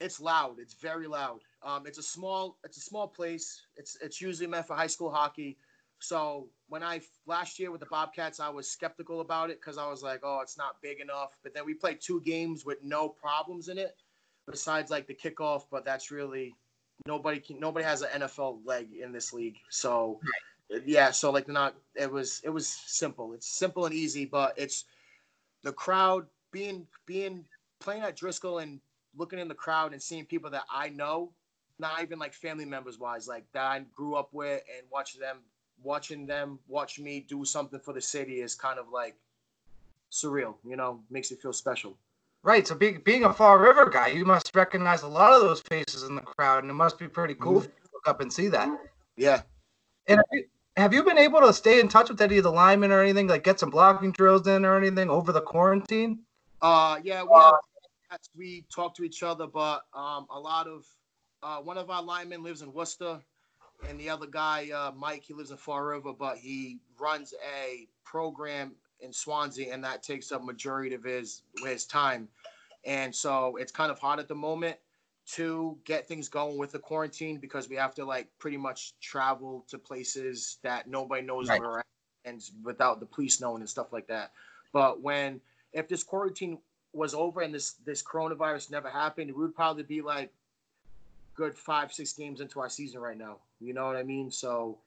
it's 0.00 0.20
loud. 0.20 0.56
It's 0.58 0.74
very 0.74 1.06
loud. 1.06 1.40
Um, 1.62 1.86
it's 1.86 1.98
a 1.98 2.02
small 2.02 2.56
it's 2.64 2.78
a 2.78 2.80
small 2.80 3.06
place. 3.06 3.62
It's 3.76 3.96
it's 4.02 4.20
usually 4.20 4.48
meant 4.48 4.66
for 4.66 4.74
high 4.74 4.86
school 4.86 5.10
hockey. 5.10 5.56
So 6.00 6.48
when 6.68 6.82
I 6.82 7.00
last 7.26 7.60
year 7.60 7.70
with 7.70 7.80
the 7.80 7.86
Bobcats, 7.86 8.40
I 8.40 8.48
was 8.48 8.68
skeptical 8.68 9.20
about 9.20 9.50
it 9.50 9.60
because 9.60 9.78
I 9.78 9.88
was 9.88 10.02
like, 10.02 10.20
oh, 10.24 10.40
it's 10.42 10.58
not 10.58 10.82
big 10.82 11.00
enough. 11.00 11.36
But 11.44 11.54
then 11.54 11.64
we 11.64 11.74
played 11.74 12.00
two 12.00 12.20
games 12.22 12.64
with 12.64 12.82
no 12.82 13.08
problems 13.08 13.68
in 13.68 13.78
it 13.78 14.01
besides 14.46 14.90
like 14.90 15.06
the 15.06 15.14
kickoff, 15.14 15.64
but 15.70 15.84
that's 15.84 16.10
really 16.10 16.54
nobody 17.06 17.40
can 17.40 17.58
nobody 17.58 17.84
has 17.84 18.02
an 18.02 18.22
NFL 18.22 18.58
leg 18.64 18.88
in 18.92 19.12
this 19.12 19.32
league. 19.32 19.56
So 19.70 20.20
yeah, 20.84 21.10
so 21.10 21.30
like 21.30 21.48
not 21.48 21.74
it 21.94 22.10
was 22.10 22.40
it 22.44 22.50
was 22.50 22.66
simple. 22.66 23.32
It's 23.34 23.46
simple 23.46 23.86
and 23.86 23.94
easy, 23.94 24.24
but 24.24 24.54
it's 24.56 24.84
the 25.62 25.72
crowd 25.72 26.26
being 26.50 26.86
being 27.06 27.44
playing 27.80 28.02
at 28.02 28.16
Driscoll 28.16 28.58
and 28.58 28.80
looking 29.16 29.38
in 29.38 29.48
the 29.48 29.54
crowd 29.54 29.92
and 29.92 30.02
seeing 30.02 30.24
people 30.24 30.50
that 30.50 30.64
I 30.72 30.88
know, 30.88 31.32
not 31.78 32.02
even 32.02 32.18
like 32.18 32.32
family 32.32 32.64
members 32.64 32.98
wise, 32.98 33.28
like 33.28 33.44
that 33.52 33.64
I 33.64 33.80
grew 33.94 34.14
up 34.14 34.30
with 34.32 34.62
and 34.76 34.86
watching 34.90 35.20
them 35.20 35.38
watching 35.82 36.26
them 36.26 36.58
watch 36.68 36.98
me 36.98 37.24
do 37.28 37.44
something 37.44 37.80
for 37.80 37.92
the 37.92 38.00
city 38.00 38.40
is 38.40 38.54
kind 38.54 38.78
of 38.78 38.86
like 38.92 39.16
surreal, 40.12 40.54
you 40.64 40.76
know, 40.76 41.00
makes 41.10 41.30
it 41.30 41.40
feel 41.40 41.52
special. 41.52 41.96
Right. 42.44 42.66
So 42.66 42.74
being 42.74 43.00
being 43.04 43.24
a 43.24 43.32
Fall 43.32 43.56
River 43.56 43.88
guy, 43.88 44.08
you 44.08 44.24
must 44.24 44.54
recognize 44.54 45.02
a 45.02 45.08
lot 45.08 45.32
of 45.32 45.42
those 45.42 45.60
faces 45.60 46.02
in 46.02 46.16
the 46.16 46.22
crowd, 46.22 46.64
and 46.64 46.70
it 46.70 46.74
must 46.74 46.98
be 46.98 47.06
pretty 47.06 47.34
cool 47.34 47.60
mm-hmm. 47.60 47.70
to 47.70 47.90
look 47.92 48.08
up 48.08 48.20
and 48.20 48.32
see 48.32 48.48
that. 48.48 48.68
Yeah. 49.16 49.42
And 50.08 50.18
have 50.18 50.26
you, 50.32 50.44
have 50.76 50.92
you 50.92 51.04
been 51.04 51.18
able 51.18 51.40
to 51.40 51.52
stay 51.52 51.78
in 51.78 51.88
touch 51.88 52.08
with 52.08 52.20
any 52.20 52.38
of 52.38 52.44
the 52.44 52.50
linemen 52.50 52.90
or 52.90 53.00
anything, 53.00 53.28
like 53.28 53.44
get 53.44 53.60
some 53.60 53.70
blocking 53.70 54.10
drills 54.10 54.46
in 54.48 54.64
or 54.64 54.76
anything 54.76 55.08
over 55.08 55.30
the 55.30 55.40
quarantine? 55.40 56.20
Uh, 56.60 56.98
yeah, 57.04 57.22
we 57.22 57.28
have, 57.32 58.20
we 58.36 58.64
talk 58.74 58.94
to 58.96 59.04
each 59.04 59.22
other, 59.22 59.46
but 59.46 59.82
um, 59.94 60.26
a 60.30 60.38
lot 60.38 60.66
of 60.66 60.84
uh, 61.42 61.58
one 61.58 61.78
of 61.78 61.90
our 61.90 62.02
linemen 62.02 62.42
lives 62.42 62.62
in 62.62 62.72
Worcester, 62.72 63.20
and 63.88 63.98
the 63.98 64.08
other 64.08 64.26
guy, 64.26 64.70
uh, 64.70 64.92
Mike, 64.96 65.24
he 65.24 65.34
lives 65.34 65.50
in 65.50 65.56
Fall 65.56 65.80
River, 65.80 66.12
but 66.12 66.38
he 66.38 66.78
runs 66.98 67.34
a 67.44 67.86
program 68.04 68.72
in 69.02 69.12
Swansea, 69.12 69.72
and 69.72 69.82
that 69.84 70.02
takes 70.02 70.32
up 70.32 70.42
majority 70.44 70.94
of 70.94 71.04
his 71.04 71.42
his 71.64 71.84
time. 71.84 72.28
And 72.84 73.14
so 73.14 73.56
it's 73.56 73.72
kind 73.72 73.90
of 73.90 73.98
hard 73.98 74.18
at 74.18 74.28
the 74.28 74.34
moment 74.34 74.76
to 75.24 75.78
get 75.84 76.08
things 76.08 76.28
going 76.28 76.58
with 76.58 76.72
the 76.72 76.78
quarantine 76.78 77.38
because 77.38 77.68
we 77.68 77.76
have 77.76 77.94
to 77.94 78.04
like 78.04 78.28
pretty 78.38 78.56
much 78.56 78.98
travel 79.00 79.64
to 79.68 79.78
places 79.78 80.58
that 80.62 80.88
nobody 80.88 81.22
knows 81.22 81.48
right. 81.48 81.60
where 81.60 81.70
we're 81.70 81.78
at 81.78 81.86
and 82.24 82.42
without 82.64 83.00
the 83.00 83.06
police 83.06 83.40
knowing 83.40 83.60
and 83.62 83.70
stuff 83.70 83.92
like 83.92 84.06
that. 84.08 84.32
But 84.72 85.00
when 85.00 85.40
if 85.72 85.88
this 85.88 86.02
quarantine 86.02 86.58
was 86.92 87.14
over 87.14 87.40
and 87.40 87.54
this 87.54 87.74
this 87.84 88.02
coronavirus 88.02 88.70
never 88.70 88.88
happened, 88.90 89.30
it 89.30 89.36
would 89.36 89.54
probably 89.54 89.84
be 89.84 90.02
like 90.02 90.32
good 91.34 91.54
five 91.54 91.92
six 91.92 92.12
games 92.12 92.40
into 92.40 92.60
our 92.60 92.68
season 92.68 93.00
right 93.00 93.16
now. 93.16 93.38
You 93.60 93.74
know 93.74 93.86
what 93.86 93.96
I 93.96 94.02
mean? 94.02 94.30
So 94.30 94.78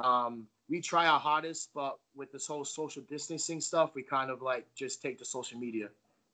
um, 0.00 0.46
we 0.72 0.80
try 0.80 1.06
our 1.06 1.20
hardest, 1.20 1.68
but 1.74 1.98
with 2.16 2.32
this 2.32 2.46
whole 2.46 2.64
social 2.64 3.02
distancing 3.02 3.60
stuff, 3.60 3.90
we 3.94 4.02
kind 4.02 4.30
of 4.30 4.40
like 4.40 4.66
just 4.74 5.02
take 5.02 5.18
to 5.18 5.24
social 5.24 5.58
media. 5.58 5.88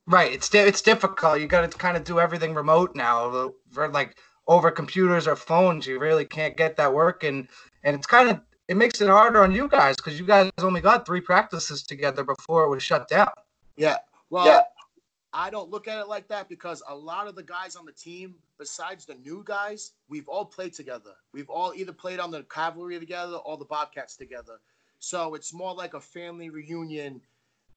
Right. 0.07 0.33
It's 0.33 0.55
it's 0.55 0.81
difficult. 0.81 1.41
You 1.41 1.49
got 1.49 1.69
to 1.69 1.77
kind 1.77 1.97
of 1.97 2.05
do 2.05 2.21
everything 2.21 2.55
remote 2.55 2.95
now. 2.95 3.53
For 3.71 3.89
like 3.89 4.17
over 4.47 4.71
computers 4.71 5.27
or 5.27 5.35
phones, 5.35 5.89
you 5.89 5.99
really 5.99 6.25
can't 6.25 6.57
get 6.57 6.77
that 6.77 6.95
working, 6.95 7.49
and 7.83 7.97
it's 7.97 8.07
kind 8.07 8.31
of 8.31 8.41
it 8.69 8.77
makes 8.77 9.01
it 9.01 9.09
harder 9.09 9.43
on 9.43 9.51
you 9.51 9.67
guys 9.67 9.97
because 9.97 10.21
you 10.21 10.25
guys 10.25 10.53
only 10.59 10.81
got 10.81 11.05
three 11.05 11.21
practices 11.21 11.83
together 11.83 12.23
before 12.23 12.63
it 12.63 12.71
was 12.71 12.83
shut 12.83 13.09
down. 13.09 13.33
Yeah. 13.77 13.97
Well, 14.31 14.47
yeah. 14.47 14.61
I 15.33 15.51
don't 15.51 15.71
look 15.71 15.89
at 15.89 15.99
it 15.99 16.09
like 16.09 16.29
that 16.29 16.49
because 16.49 16.83
a 16.89 16.95
lot 16.95 17.29
of 17.29 17.35
the 17.35 17.43
guys 17.43 17.77
on 17.77 17.85
the 17.85 17.93
team, 17.93 18.35
besides 18.59 19.05
the 19.05 19.15
new 19.15 19.43
guys, 19.45 19.93
we've 20.09 20.29
all 20.29 20.45
played 20.45 20.73
together. 20.73 21.13
We've 21.33 21.51
all 21.51 21.75
either 21.75 21.93
played 21.93 22.19
on 22.19 22.31
the 22.31 22.45
cavalry 22.45 22.99
together 22.99 23.37
or 23.37 23.59
the 23.59 23.67
Bobcats 23.67 24.17
together. 24.17 24.59
So 25.01 25.35
it's 25.35 25.53
more 25.53 25.75
like 25.75 25.95
a 25.95 26.01
family 26.01 26.51
reunion 26.51 27.21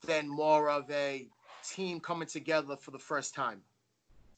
than 0.06 0.28
more 0.28 0.70
of 0.70 0.90
a 0.90 1.28
team 1.68 2.00
coming 2.00 2.28
together 2.28 2.78
for 2.78 2.92
the 2.92 3.00
first 3.00 3.36
time. 3.36 3.62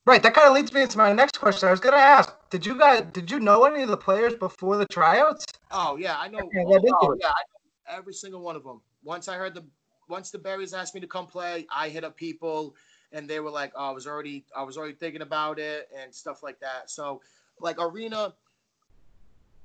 Right. 0.05 0.21
That 0.21 0.33
kind 0.33 0.47
of 0.47 0.53
leads 0.53 0.73
me 0.73 0.81
into 0.81 0.97
my 0.97 1.13
next 1.13 1.37
question. 1.37 1.67
I 1.69 1.71
was 1.71 1.79
going 1.79 1.95
to 1.95 2.01
ask: 2.01 2.33
Did 2.49 2.65
you 2.65 2.77
guys 2.77 3.05
did 3.13 3.31
you 3.31 3.39
know 3.39 3.63
any 3.63 3.83
of 3.83 3.89
the 3.89 3.95
players 3.95 4.33
before 4.33 4.75
the 4.75 4.85
tryouts? 4.87 5.45
Oh 5.71 5.95
yeah, 5.95 6.17
I 6.19 6.27
know. 6.27 6.39
oh, 6.39 7.17
yeah, 7.21 7.29
I 7.29 7.43
know 7.47 7.57
every 7.87 8.13
single 8.13 8.41
one 8.41 8.57
of 8.57 8.63
them. 8.63 8.81
Once 9.03 9.29
I 9.29 9.37
heard 9.37 9.53
the 9.53 9.63
once 10.09 10.29
the 10.29 10.39
Berries 10.39 10.73
asked 10.73 10.93
me 10.93 10.99
to 11.01 11.07
come 11.07 11.25
play, 11.25 11.65
I 11.73 11.87
hit 11.87 12.03
up 12.03 12.17
people 12.17 12.75
and 13.13 13.29
they 13.29 13.39
were 13.39 13.51
like, 13.51 13.71
oh, 13.75 13.89
I 13.89 13.91
was 13.91 14.07
already 14.07 14.43
I 14.55 14.63
was 14.63 14.77
already 14.77 14.95
thinking 14.95 15.21
about 15.21 15.59
it 15.59 15.89
and 15.97 16.13
stuff 16.13 16.43
like 16.43 16.59
that. 16.59 16.89
So 16.89 17.21
like 17.59 17.79
arena, 17.79 18.33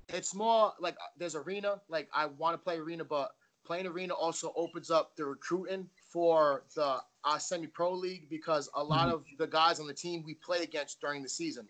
it's 0.08 0.34
more 0.34 0.72
like 0.78 0.96
there's 1.18 1.34
arena. 1.34 1.80
Like 1.88 2.08
I 2.12 2.26
want 2.26 2.54
to 2.54 2.58
play 2.58 2.76
arena, 2.76 3.04
but 3.04 3.34
playing 3.64 3.86
arena 3.86 4.14
also 4.14 4.52
opens 4.54 4.90
up 4.90 5.16
the 5.16 5.24
recruiting 5.24 5.88
for 6.10 6.62
the 6.74 6.98
uh, 7.24 7.38
semi-pro 7.38 7.92
league 7.92 8.28
because 8.30 8.70
a 8.74 8.82
lot 8.82 9.06
mm-hmm. 9.06 9.14
of 9.16 9.24
the 9.38 9.46
guys 9.46 9.80
on 9.80 9.86
the 9.86 9.94
team 9.94 10.22
we 10.24 10.34
play 10.34 10.62
against 10.62 11.00
during 11.00 11.22
the 11.22 11.28
season, 11.28 11.66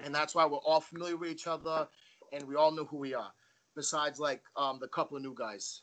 and 0.00 0.14
that's 0.14 0.34
why 0.34 0.44
we're 0.44 0.58
all 0.58 0.80
familiar 0.80 1.16
with 1.16 1.30
each 1.30 1.46
other 1.46 1.88
and 2.32 2.46
we 2.46 2.56
all 2.56 2.72
know 2.72 2.84
who 2.84 2.96
we 2.96 3.14
are. 3.14 3.32
Besides, 3.76 4.20
like 4.20 4.42
um, 4.56 4.78
the 4.80 4.86
couple 4.86 5.16
of 5.16 5.22
new 5.22 5.34
guys. 5.36 5.82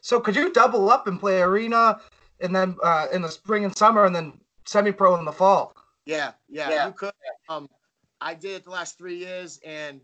So 0.00 0.20
could 0.20 0.36
you 0.36 0.52
double 0.52 0.88
up 0.90 1.08
and 1.08 1.18
play 1.18 1.40
arena, 1.40 2.00
and 2.40 2.54
then 2.54 2.76
uh, 2.84 3.06
in 3.12 3.22
the 3.22 3.28
spring 3.28 3.64
and 3.64 3.76
summer, 3.76 4.04
and 4.04 4.14
then 4.14 4.38
semi-pro 4.66 5.16
in 5.16 5.24
the 5.24 5.32
fall? 5.32 5.74
Yeah, 6.04 6.32
yeah, 6.48 6.70
yeah. 6.70 6.86
you 6.86 6.92
could. 6.92 7.12
Um, 7.48 7.68
I 8.20 8.34
did 8.34 8.52
it 8.52 8.64
the 8.64 8.70
last 8.70 8.98
three 8.98 9.16
years, 9.16 9.60
and 9.64 10.00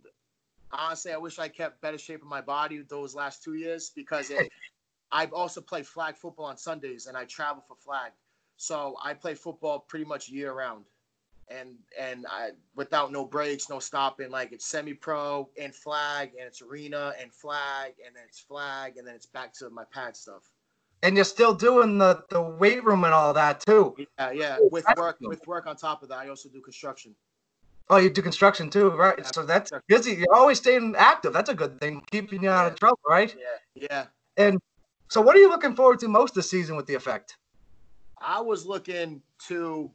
honestly, 0.72 1.12
I 1.12 1.16
wish 1.16 1.38
I 1.38 1.48
kept 1.48 1.80
better 1.80 1.98
shape 1.98 2.22
of 2.22 2.28
my 2.28 2.40
body 2.40 2.82
those 2.88 3.14
last 3.14 3.42
two 3.42 3.54
years 3.54 3.90
because 3.94 4.30
it, 4.30 4.50
I've 5.12 5.32
also 5.32 5.60
played 5.60 5.86
flag 5.86 6.16
football 6.16 6.46
on 6.46 6.56
Sundays, 6.56 7.06
and 7.06 7.16
I 7.16 7.24
travel 7.24 7.62
for 7.66 7.76
flag, 7.76 8.12
so 8.56 8.96
I 9.02 9.14
play 9.14 9.34
football 9.34 9.80
pretty 9.80 10.04
much 10.04 10.28
year 10.28 10.52
round 10.52 10.84
and 11.48 11.76
and 11.98 12.26
I 12.28 12.50
without 12.74 13.12
no 13.12 13.24
breaks, 13.24 13.68
no 13.68 13.78
stopping. 13.78 14.30
Like 14.30 14.52
it's 14.52 14.66
semi-pro 14.66 15.48
and 15.60 15.74
flag, 15.74 16.32
and 16.38 16.46
it's 16.46 16.62
arena 16.62 17.14
and 17.20 17.32
flag, 17.32 17.94
and 18.04 18.14
then 18.14 18.24
it's 18.26 18.40
flag, 18.40 18.96
and 18.96 19.06
then 19.06 19.14
it's 19.14 19.26
back 19.26 19.52
to 19.54 19.70
my 19.70 19.84
pad 19.92 20.16
stuff. 20.16 20.50
And 21.02 21.16
you're 21.16 21.24
still 21.24 21.54
doing 21.54 21.98
the 21.98 22.24
the 22.30 22.40
weight 22.40 22.84
room 22.84 23.04
and 23.04 23.12
all 23.12 23.32
that 23.34 23.60
too. 23.60 23.96
Yeah, 24.18 24.30
yeah. 24.30 24.56
With 24.70 24.86
work, 24.96 25.18
with 25.20 25.46
work 25.46 25.66
on 25.66 25.76
top 25.76 26.02
of 26.02 26.08
that, 26.10 26.18
I 26.18 26.28
also 26.28 26.48
do 26.48 26.60
construction. 26.60 27.14
Oh, 27.90 27.96
you 27.96 28.08
do 28.08 28.22
construction 28.22 28.70
too, 28.70 28.90
right? 28.90 29.16
Yeah, 29.18 29.30
so 29.34 29.42
that's 29.44 29.72
busy. 29.88 30.12
You're 30.12 30.34
always 30.34 30.58
staying 30.58 30.94
active. 30.96 31.32
That's 31.32 31.50
a 31.50 31.54
good 31.54 31.80
thing, 31.80 32.02
keeping 32.10 32.44
you 32.44 32.50
out 32.50 32.70
of 32.70 32.78
trouble, 32.78 33.00
right? 33.06 33.34
Yeah, 33.74 33.86
yeah. 33.90 34.06
And 34.36 34.60
so, 35.08 35.20
what 35.20 35.36
are 35.36 35.40
you 35.40 35.48
looking 35.48 35.74
forward 35.74 35.98
to 36.00 36.08
most 36.08 36.34
this 36.34 36.48
season 36.48 36.76
with 36.76 36.86
the 36.86 36.94
effect? 36.94 37.36
I 38.18 38.40
was 38.40 38.64
looking 38.64 39.20
to 39.48 39.90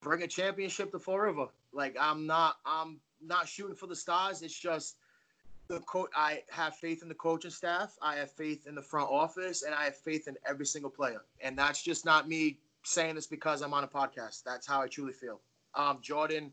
bring 0.00 0.22
a 0.22 0.26
championship 0.26 0.90
to 0.92 0.98
Fall 0.98 1.20
River. 1.20 1.46
Like 1.72 1.96
I'm 1.98 2.26
not 2.26 2.56
I'm 2.66 3.00
not 3.22 3.48
shooting 3.48 3.76
for 3.76 3.86
the 3.86 3.96
stars. 3.96 4.42
It's 4.42 4.58
just 4.58 4.96
the 5.68 5.80
coach. 5.80 6.10
I 6.16 6.42
have 6.50 6.76
faith 6.76 7.02
in 7.02 7.08
the 7.08 7.14
coaching 7.14 7.50
staff. 7.50 7.96
I 8.02 8.16
have 8.16 8.30
faith 8.32 8.66
in 8.66 8.74
the 8.74 8.82
front 8.82 9.10
office, 9.10 9.62
and 9.62 9.74
I 9.74 9.84
have 9.84 9.96
faith 9.96 10.26
in 10.26 10.36
every 10.46 10.66
single 10.66 10.90
player. 10.90 11.22
And 11.40 11.56
that's 11.56 11.82
just 11.82 12.04
not 12.04 12.28
me 12.28 12.58
saying 12.82 13.14
this 13.14 13.26
because 13.26 13.62
I'm 13.62 13.74
on 13.74 13.84
a 13.84 13.88
podcast. 13.88 14.42
That's 14.44 14.66
how 14.66 14.80
I 14.80 14.88
truly 14.88 15.12
feel. 15.12 15.40
Um, 15.74 15.98
Jordan, 16.00 16.52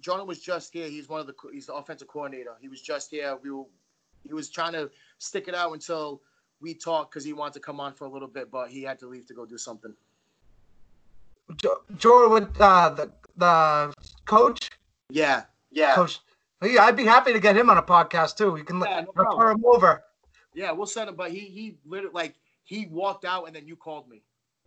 Jordan 0.00 0.26
was 0.26 0.40
just 0.40 0.72
here. 0.72 0.88
He's 0.88 1.08
one 1.08 1.20
of 1.20 1.26
the 1.26 1.34
he's 1.52 1.66
the 1.66 1.74
offensive 1.74 2.08
coordinator. 2.08 2.54
He 2.60 2.68
was 2.68 2.80
just 2.80 3.10
here. 3.10 3.36
We 3.42 3.50
were, 3.50 3.64
he 4.26 4.32
was 4.32 4.48
trying 4.48 4.72
to 4.72 4.90
stick 5.18 5.48
it 5.48 5.54
out 5.54 5.72
until 5.72 6.22
we 6.60 6.74
talked 6.74 7.10
because 7.10 7.24
he 7.24 7.32
wanted 7.32 7.54
to 7.54 7.60
come 7.60 7.80
on 7.80 7.92
for 7.92 8.04
a 8.04 8.08
little 8.08 8.28
bit, 8.28 8.50
but 8.50 8.70
he 8.70 8.82
had 8.82 8.98
to 9.00 9.06
leave 9.06 9.26
to 9.26 9.34
go 9.34 9.44
do 9.44 9.58
something. 9.58 9.94
Jordan 11.96 12.32
with 12.32 12.60
uh, 12.60 12.90
the 12.90 13.10
the 13.36 13.92
coach. 14.24 14.70
Yeah, 15.10 15.42
yeah. 15.70 15.94
Coach, 15.94 16.20
yeah, 16.62 16.84
I'd 16.84 16.96
be 16.96 17.04
happy 17.04 17.32
to 17.32 17.40
get 17.40 17.56
him 17.56 17.70
on 17.70 17.78
a 17.78 17.82
podcast 17.82 18.36
too. 18.36 18.56
You 18.56 18.64
can 18.64 18.80
yeah, 18.80 19.02
no 19.02 19.12
refer 19.14 19.50
him 19.50 19.64
over. 19.64 20.04
Yeah, 20.54 20.72
we'll 20.72 20.86
send 20.86 21.08
him. 21.08 21.16
But 21.16 21.30
he 21.30 21.40
he 21.40 21.76
literally 21.84 22.14
like 22.14 22.34
he 22.64 22.86
walked 22.86 23.24
out 23.24 23.46
and 23.46 23.54
then 23.54 23.66
you 23.66 23.76
called 23.76 24.08
me, 24.08 24.22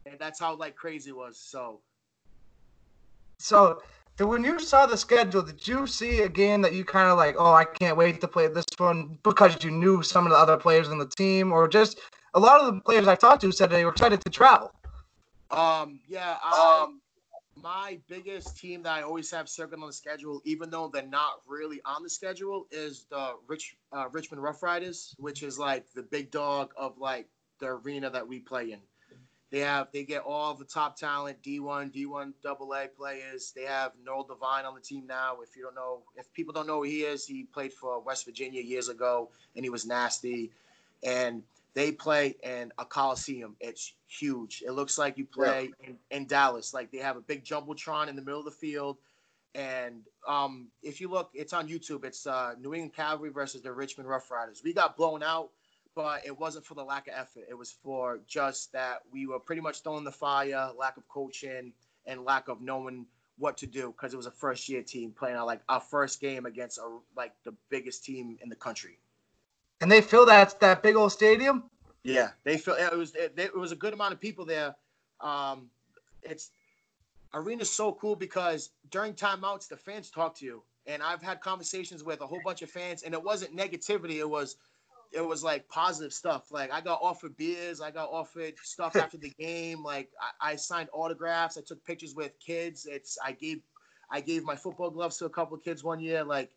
and 0.06 0.20
that's 0.20 0.40
how 0.40 0.56
like 0.56 0.76
crazy 0.76 1.10
it 1.10 1.16
was. 1.16 1.38
So. 1.38 1.82
So 3.40 3.80
when 4.18 4.44
you 4.44 4.60
saw 4.60 4.88
the 4.88 4.98
schedule, 4.98 5.44
did 5.44 5.68
you 5.68 5.86
see 5.86 6.22
a 6.22 6.30
game 6.30 6.64
that 6.64 6.74
you 6.74 6.84
kind 6.84 7.08
of 7.08 7.18
like, 7.18 7.36
oh, 7.38 7.54
I 7.54 7.66
can't 7.66 7.96
wait 7.96 8.20
to 8.22 8.28
play 8.28 8.48
this 8.48 8.66
one 8.78 9.20
because 9.22 9.64
you 9.64 9.70
knew 9.70 10.02
some 10.02 10.26
of 10.26 10.32
the 10.32 10.38
other 10.38 10.58
players 10.58 10.90
on 10.90 10.98
the 10.98 11.08
team, 11.08 11.52
or 11.52 11.68
just 11.68 12.00
a 12.34 12.40
lot 12.40 12.60
of 12.60 12.74
the 12.74 12.82
players 12.82 13.08
I 13.08 13.16
talked 13.16 13.42
to 13.42 13.52
said 13.52 13.70
they 13.70 13.86
were 13.86 13.92
excited 13.92 14.22
to 14.22 14.32
travel? 14.32 14.72
Um, 15.52 16.00
yeah. 16.08 16.38
Um, 16.44 17.00
my 17.62 18.00
biggest 18.08 18.58
team 18.58 18.84
that 18.84 18.94
I 18.94 19.02
always 19.02 19.32
have 19.32 19.50
circled 19.50 19.82
on 19.82 19.88
the 19.88 19.94
schedule, 19.94 20.42
even 20.46 20.70
though 20.70 20.88
they're 20.88 21.06
not 21.06 21.42
really 21.48 21.82
on 21.86 22.04
the 22.04 22.10
schedule, 22.10 22.68
is 22.72 23.06
the 23.10 23.34
Rich 23.48 23.76
uh, 23.92 24.08
Richmond 24.12 24.44
Rough 24.44 24.62
Riders, 24.64 25.16
which 25.18 25.44
is 25.44 25.58
like 25.58 25.86
the 25.94 26.04
big 26.04 26.32
dog 26.32 26.72
of 26.78 26.98
like 26.98 27.28
the 27.60 27.68
arena 27.68 28.10
that 28.10 28.28
we 28.28 28.40
play 28.40 28.72
in. 28.72 28.80
They 29.50 29.60
have 29.60 29.88
they 29.94 30.04
get 30.04 30.24
all 30.24 30.54
the 30.54 30.66
top 30.66 30.98
talent, 30.98 31.42
D1, 31.42 31.94
D1 31.96 32.34
double 32.44 32.74
A 32.74 32.88
players. 32.88 33.54
They 33.56 33.64
have 33.64 33.94
Noel 34.04 34.24
Devine 34.24 34.66
on 34.66 34.76
the 34.76 34.82
team 34.82 35.08
now. 35.08 35.38
If 35.42 35.56
you 35.56 35.64
don't 35.64 35.76
know, 35.76 36.02
if 36.18 36.32
people 36.34 36.54
don't 36.54 36.68
know 36.68 36.78
who 36.78 36.84
he 36.84 37.04
is, 37.04 37.26
he 37.26 37.44
played 37.46 37.72
for 37.72 38.00
West 38.00 38.26
Virginia 38.26 38.62
years 38.62 38.90
ago 38.90 39.30
and 39.56 39.64
he 39.64 39.70
was 39.70 39.86
nasty. 39.86 40.52
And 41.04 41.44
they 41.78 41.92
play 41.92 42.36
in 42.42 42.74
a 42.80 42.86
coliseum. 42.86 43.56
It's 43.60 43.94
huge. 44.08 44.64
It 44.66 44.72
looks 44.72 44.98
like 44.98 45.16
you 45.16 45.28
play 45.28 45.70
yeah. 45.80 45.90
in, 45.90 45.98
in, 46.10 46.26
Dallas. 46.26 46.74
Like 46.74 46.92
they 46.92 46.98
have 46.98 47.18
a 47.18 47.22
big 47.22 47.46
jumbotron 47.46 48.08
in 48.08 48.16
the 48.16 48.24
middle 48.24 48.40
of 48.40 48.46
the 48.46 48.52
field. 48.52 48.98
And 49.54 50.02
um, 50.28 50.70
if 50.82 51.00
you 51.00 51.08
look, 51.08 51.30
it's 51.36 51.54
on 51.54 51.68
YouTube. 51.68 52.04
It's 52.04 52.26
uh, 52.26 52.56
New 52.60 52.74
England 52.74 52.96
Cavalry 52.96 53.30
versus 53.30 53.62
the 53.62 53.72
Richmond 53.72 54.10
Rough 54.10 54.32
Riders. 54.32 54.64
We 54.64 54.74
got 54.74 54.98
blown 54.98 55.22
out, 55.22 55.52
but 55.94 56.26
it 56.26 56.36
wasn't 56.36 56.66
for 56.66 56.74
the 56.74 56.84
lack 56.84 57.08
of 57.10 57.14
effort. 57.16 57.44
It 57.48 57.54
was 57.54 57.72
for 57.84 58.22
just 58.26 58.72
that 58.72 59.02
we 59.14 59.28
were 59.28 59.40
pretty 59.40 59.62
much 59.62 59.84
throwing 59.84 60.04
the 60.04 60.12
fire, 60.12 60.72
lack 60.76 60.98
of 60.98 61.08
coaching, 61.08 61.74
and 62.08 62.26
lack 62.26 62.48
of 62.48 62.60
knowing 62.60 63.06
what 63.38 63.56
to 63.58 63.68
do 63.68 63.94
because 63.96 64.16
it 64.16 64.18
was 64.18 64.26
a 64.26 64.32
first 64.32 64.68
year 64.68 64.82
team 64.82 65.12
playing 65.12 65.38
our, 65.38 65.46
like 65.46 65.62
our 65.70 65.80
first 65.80 66.22
game 66.22 66.48
against 66.48 66.80
a, 66.80 66.98
like 67.16 67.34
the 67.44 67.54
biggest 67.70 68.04
team 68.04 68.36
in 68.42 68.50
the 68.50 68.56
country. 68.56 68.98
And 69.82 69.92
they 69.92 70.02
fill 70.02 70.26
that 70.26 70.60
that 70.60 70.82
big 70.82 70.96
old 70.96 71.12
stadium. 71.12 71.70
Yeah, 72.04 72.30
they 72.44 72.58
fill 72.58 72.76
it 72.76 72.96
was 72.96 73.14
it, 73.16 73.34
it 73.38 73.56
was 73.56 73.72
a 73.72 73.76
good 73.76 73.94
amount 73.94 74.14
of 74.14 74.20
people 74.20 74.46
there. 74.46 74.76
Um, 75.22 75.70
it's 76.24 76.52
arena's 77.34 77.70
so 77.70 77.94
cool 77.94 78.16
because 78.16 78.72
during 78.90 79.14
timeouts 79.14 79.68
the 79.68 79.78
fans 79.78 80.10
talk 80.10 80.36
to 80.38 80.46
you, 80.46 80.64
and 80.86 81.04
I've 81.04 81.22
had 81.22 81.42
conversations 81.42 82.04
with 82.04 82.22
a 82.22 82.28
whole 82.28 82.42
bunch 82.44 82.62
of 82.62 82.72
fans, 82.72 83.04
and 83.04 83.14
it 83.14 83.22
wasn't 83.22 83.56
negativity. 83.56 84.16
It 84.16 84.30
was 84.30 84.58
it 85.12 85.26
was 85.26 85.44
like 85.44 85.68
positive 85.70 86.14
stuff. 86.14 86.52
Like 86.52 86.72
I 86.72 86.82
got 86.82 87.00
offered 87.02 87.36
beers, 87.38 87.82
I 87.82 87.92
got 87.92 88.10
offered 88.10 88.54
stuff 88.64 88.96
after 88.96 89.18
the 89.18 89.32
game. 89.40 89.84
Like 89.84 90.10
I, 90.42 90.52
I, 90.52 90.56
signed 90.56 90.90
autographs, 90.94 91.58
I 91.58 91.62
took 91.62 91.84
pictures 91.86 92.16
with 92.16 92.40
kids. 92.40 92.86
It's 92.86 93.18
I 93.24 93.32
gave 93.32 93.62
I 94.10 94.22
gave 94.22 94.44
my 94.44 94.56
football 94.56 94.90
gloves 94.90 95.18
to 95.18 95.26
a 95.26 95.30
couple 95.30 95.58
of 95.58 95.64
kids 95.64 95.84
one 95.84 96.00
year. 96.00 96.24
Like 96.24 96.52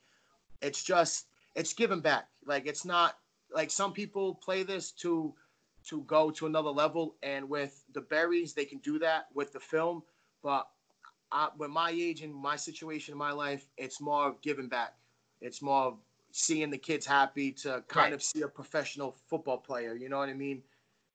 it's 0.63 0.83
just 0.83 1.27
it's 1.55 1.73
giving 1.73 2.01
back. 2.01 2.29
Like 2.51 2.67
it's 2.67 2.85
not 2.85 3.17
like 3.55 3.71
some 3.71 3.93
people 3.93 4.35
play 4.35 4.65
this 4.65 4.91
to 5.03 5.33
to 5.87 6.03
go 6.03 6.31
to 6.33 6.47
another 6.47 6.69
level, 6.71 7.15
and 7.23 7.49
with 7.49 7.85
the 7.95 8.01
berries 8.01 8.53
they 8.53 8.65
can 8.65 8.79
do 8.79 8.99
that 8.99 9.29
with 9.33 9.53
the 9.53 9.61
film. 9.61 10.03
But 10.43 10.67
I, 11.31 11.49
with 11.57 11.71
my 11.71 11.91
age 11.91 12.23
and 12.23 12.35
my 12.35 12.57
situation 12.57 13.13
in 13.13 13.19
my 13.19 13.31
life, 13.31 13.69
it's 13.79 14.01
more 14.01 14.27
of 14.27 14.41
giving 14.43 14.69
back. 14.69 14.95
It's 15.41 15.63
more 15.63 15.85
of 15.85 15.99
seeing 16.33 16.71
the 16.71 16.79
kids 16.79 17.07
happy 17.07 17.53
to 17.53 17.85
kind 17.87 18.07
right. 18.07 18.13
of 18.13 18.23
see 18.23 18.43
a 18.43 18.49
professional 18.49 19.17
football 19.29 19.59
player. 19.59 19.95
You 19.95 20.09
know 20.09 20.19
what 20.19 20.29
I 20.29 20.35
mean? 20.35 20.63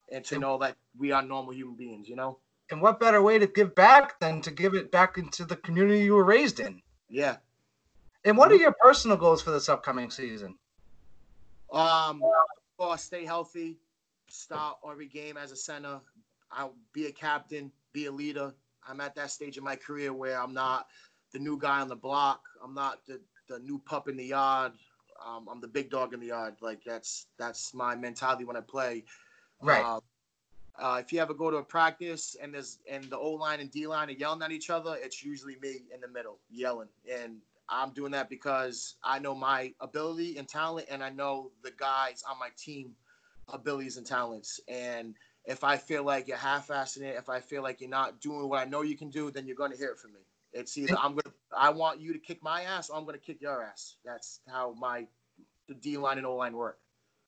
And 0.10 0.24
to 0.25 0.39
know 0.39 0.58
that 0.60 0.77
we 0.98 1.12
are 1.12 1.22
normal 1.22 1.54
human 1.54 1.75
beings. 1.75 2.08
You 2.08 2.15
know. 2.15 2.39
And 2.72 2.82
what 2.82 3.01
better 3.01 3.22
way 3.22 3.39
to 3.39 3.46
give 3.46 3.75
back 3.75 4.22
than 4.22 4.42
to 4.42 4.51
give 4.51 4.74
it 4.74 4.89
back 4.89 5.18
into 5.18 5.44
the 5.44 5.58
community 5.58 6.00
you 6.06 6.15
were 6.15 6.24
raised 6.24 6.62
in? 6.62 6.82
Yeah, 7.10 7.38
and 8.25 8.38
what 8.38 8.51
are 8.51 8.56
mm-hmm. 8.56 8.63
your 8.63 8.75
personal 8.82 9.18
goals 9.18 9.44
for 9.44 9.51
this 9.51 9.70
upcoming 9.70 10.10
season? 10.10 10.58
Um, 11.75 12.24
stay 12.98 13.25
healthy, 13.25 13.77
start 14.29 14.77
every 14.89 15.08
game 15.08 15.38
as 15.38 15.51
a 15.51 15.55
center. 15.55 16.00
I'll 16.51 16.75
be 16.94 17.08
a 17.08 17.12
captain, 17.12 17.72
be 17.91 18.05
a 18.05 18.12
leader. 18.12 18.53
I'm 18.88 19.01
at 19.01 19.15
that 19.15 19.32
stage 19.32 19.58
in 19.58 19.63
my 19.63 19.75
career 19.75 20.13
where 20.13 20.39
I'm 20.41 20.53
not 20.53 20.88
the 21.34 21.39
new 21.39 21.58
guy 21.58 21.82
on 21.82 21.89
the 21.89 21.96
block. 21.96 22.41
I'm 22.63 22.74
not 22.74 23.05
the, 23.05 23.20
the 23.50 23.60
new 23.60 23.79
pup 23.79 24.08
in 24.08 24.15
the 24.15 24.25
yard. 24.25 24.74
Um, 25.25 25.48
I'm 25.51 25.60
the 25.60 25.67
big 25.67 25.89
dog 25.89 26.13
in 26.13 26.20
the 26.20 26.27
yard. 26.27 26.55
Like 26.62 26.84
that's 26.86 27.27
that's 27.38 27.74
my 27.74 27.96
mentality 27.96 28.46
when 28.46 28.55
I 28.55 28.62
play. 28.62 29.03
Right. 29.62 29.84
Uh, 29.84 30.00
uh, 30.77 30.98
if 31.00 31.12
you 31.13 31.20
ever 31.20 31.34
go 31.34 31.50
to 31.50 31.58
a 31.58 31.63
practice 31.63 32.36
and 32.41 32.53
there's 32.53 32.79
and 32.89 33.05
the 33.05 33.17
O 33.17 33.32
line 33.32 33.60
and 33.60 33.72
D 33.72 33.88
line 33.88 34.10
are 34.10 34.13
yelling 34.13 34.41
at 34.41 34.51
each 34.51 34.70
other, 34.70 34.98
it's 35.01 35.24
usually 35.24 35.55
me 35.62 35.84
in 35.94 36.01
the 36.01 36.08
middle 36.08 36.39
yelling, 36.50 36.89
and 37.12 37.38
I'm 37.70 37.92
doing 37.92 38.12
that 38.12 38.30
because 38.30 38.96
I 39.04 39.20
know 39.20 39.36
my 39.36 39.74
ability 39.80 40.38
and 40.38 40.48
talent, 40.48 40.88
and 40.90 41.04
I 41.04 41.10
know 41.10 41.52
the 41.64 41.72
guys 41.72 42.24
on 42.30 42.40
my 42.40 42.50
team 42.58 42.92
abilities 43.50 43.98
and 43.98 44.06
talents. 44.06 44.60
And 44.68 45.16
if 45.46 45.64
I 45.64 45.78
feel 45.78 46.04
like 46.04 46.28
you're 46.28 46.38
half-assing 46.38 47.02
it, 47.02 47.16
if 47.18 47.30
I 47.30 47.40
feel 47.40 47.64
like 47.64 47.82
you're 47.82 47.90
not 47.90 48.22
doing 48.22 48.50
what 48.50 48.60
I 48.60 48.66
know 48.66 48.82
you 48.82 48.98
can 48.98 49.10
do, 49.10 49.32
then 49.32 49.46
you're 49.48 49.56
going 49.56 49.72
to 49.72 49.78
hear 49.78 49.90
it 49.90 50.00
from 50.00 50.14
me. 50.14 50.22
It's 50.54 50.78
either 50.78 50.96
I'm 50.98 51.12
gonna, 51.12 51.36
I 51.56 51.70
want 51.70 52.00
you 52.00 52.14
to 52.14 52.20
kick 52.20 52.42
my 52.42 52.62
ass, 52.64 52.90
or 52.90 52.98
I'm 52.98 53.04
going 53.04 53.20
to 53.20 53.26
kick 53.26 53.42
your 53.42 53.64
ass. 53.64 53.98
That's 54.06 54.40
how 54.48 54.74
my 54.80 55.06
the 55.68 55.74
D 55.74 55.98
line 55.98 56.18
and 56.18 56.26
O 56.26 56.36
line 56.36 56.56
work. 56.56 56.80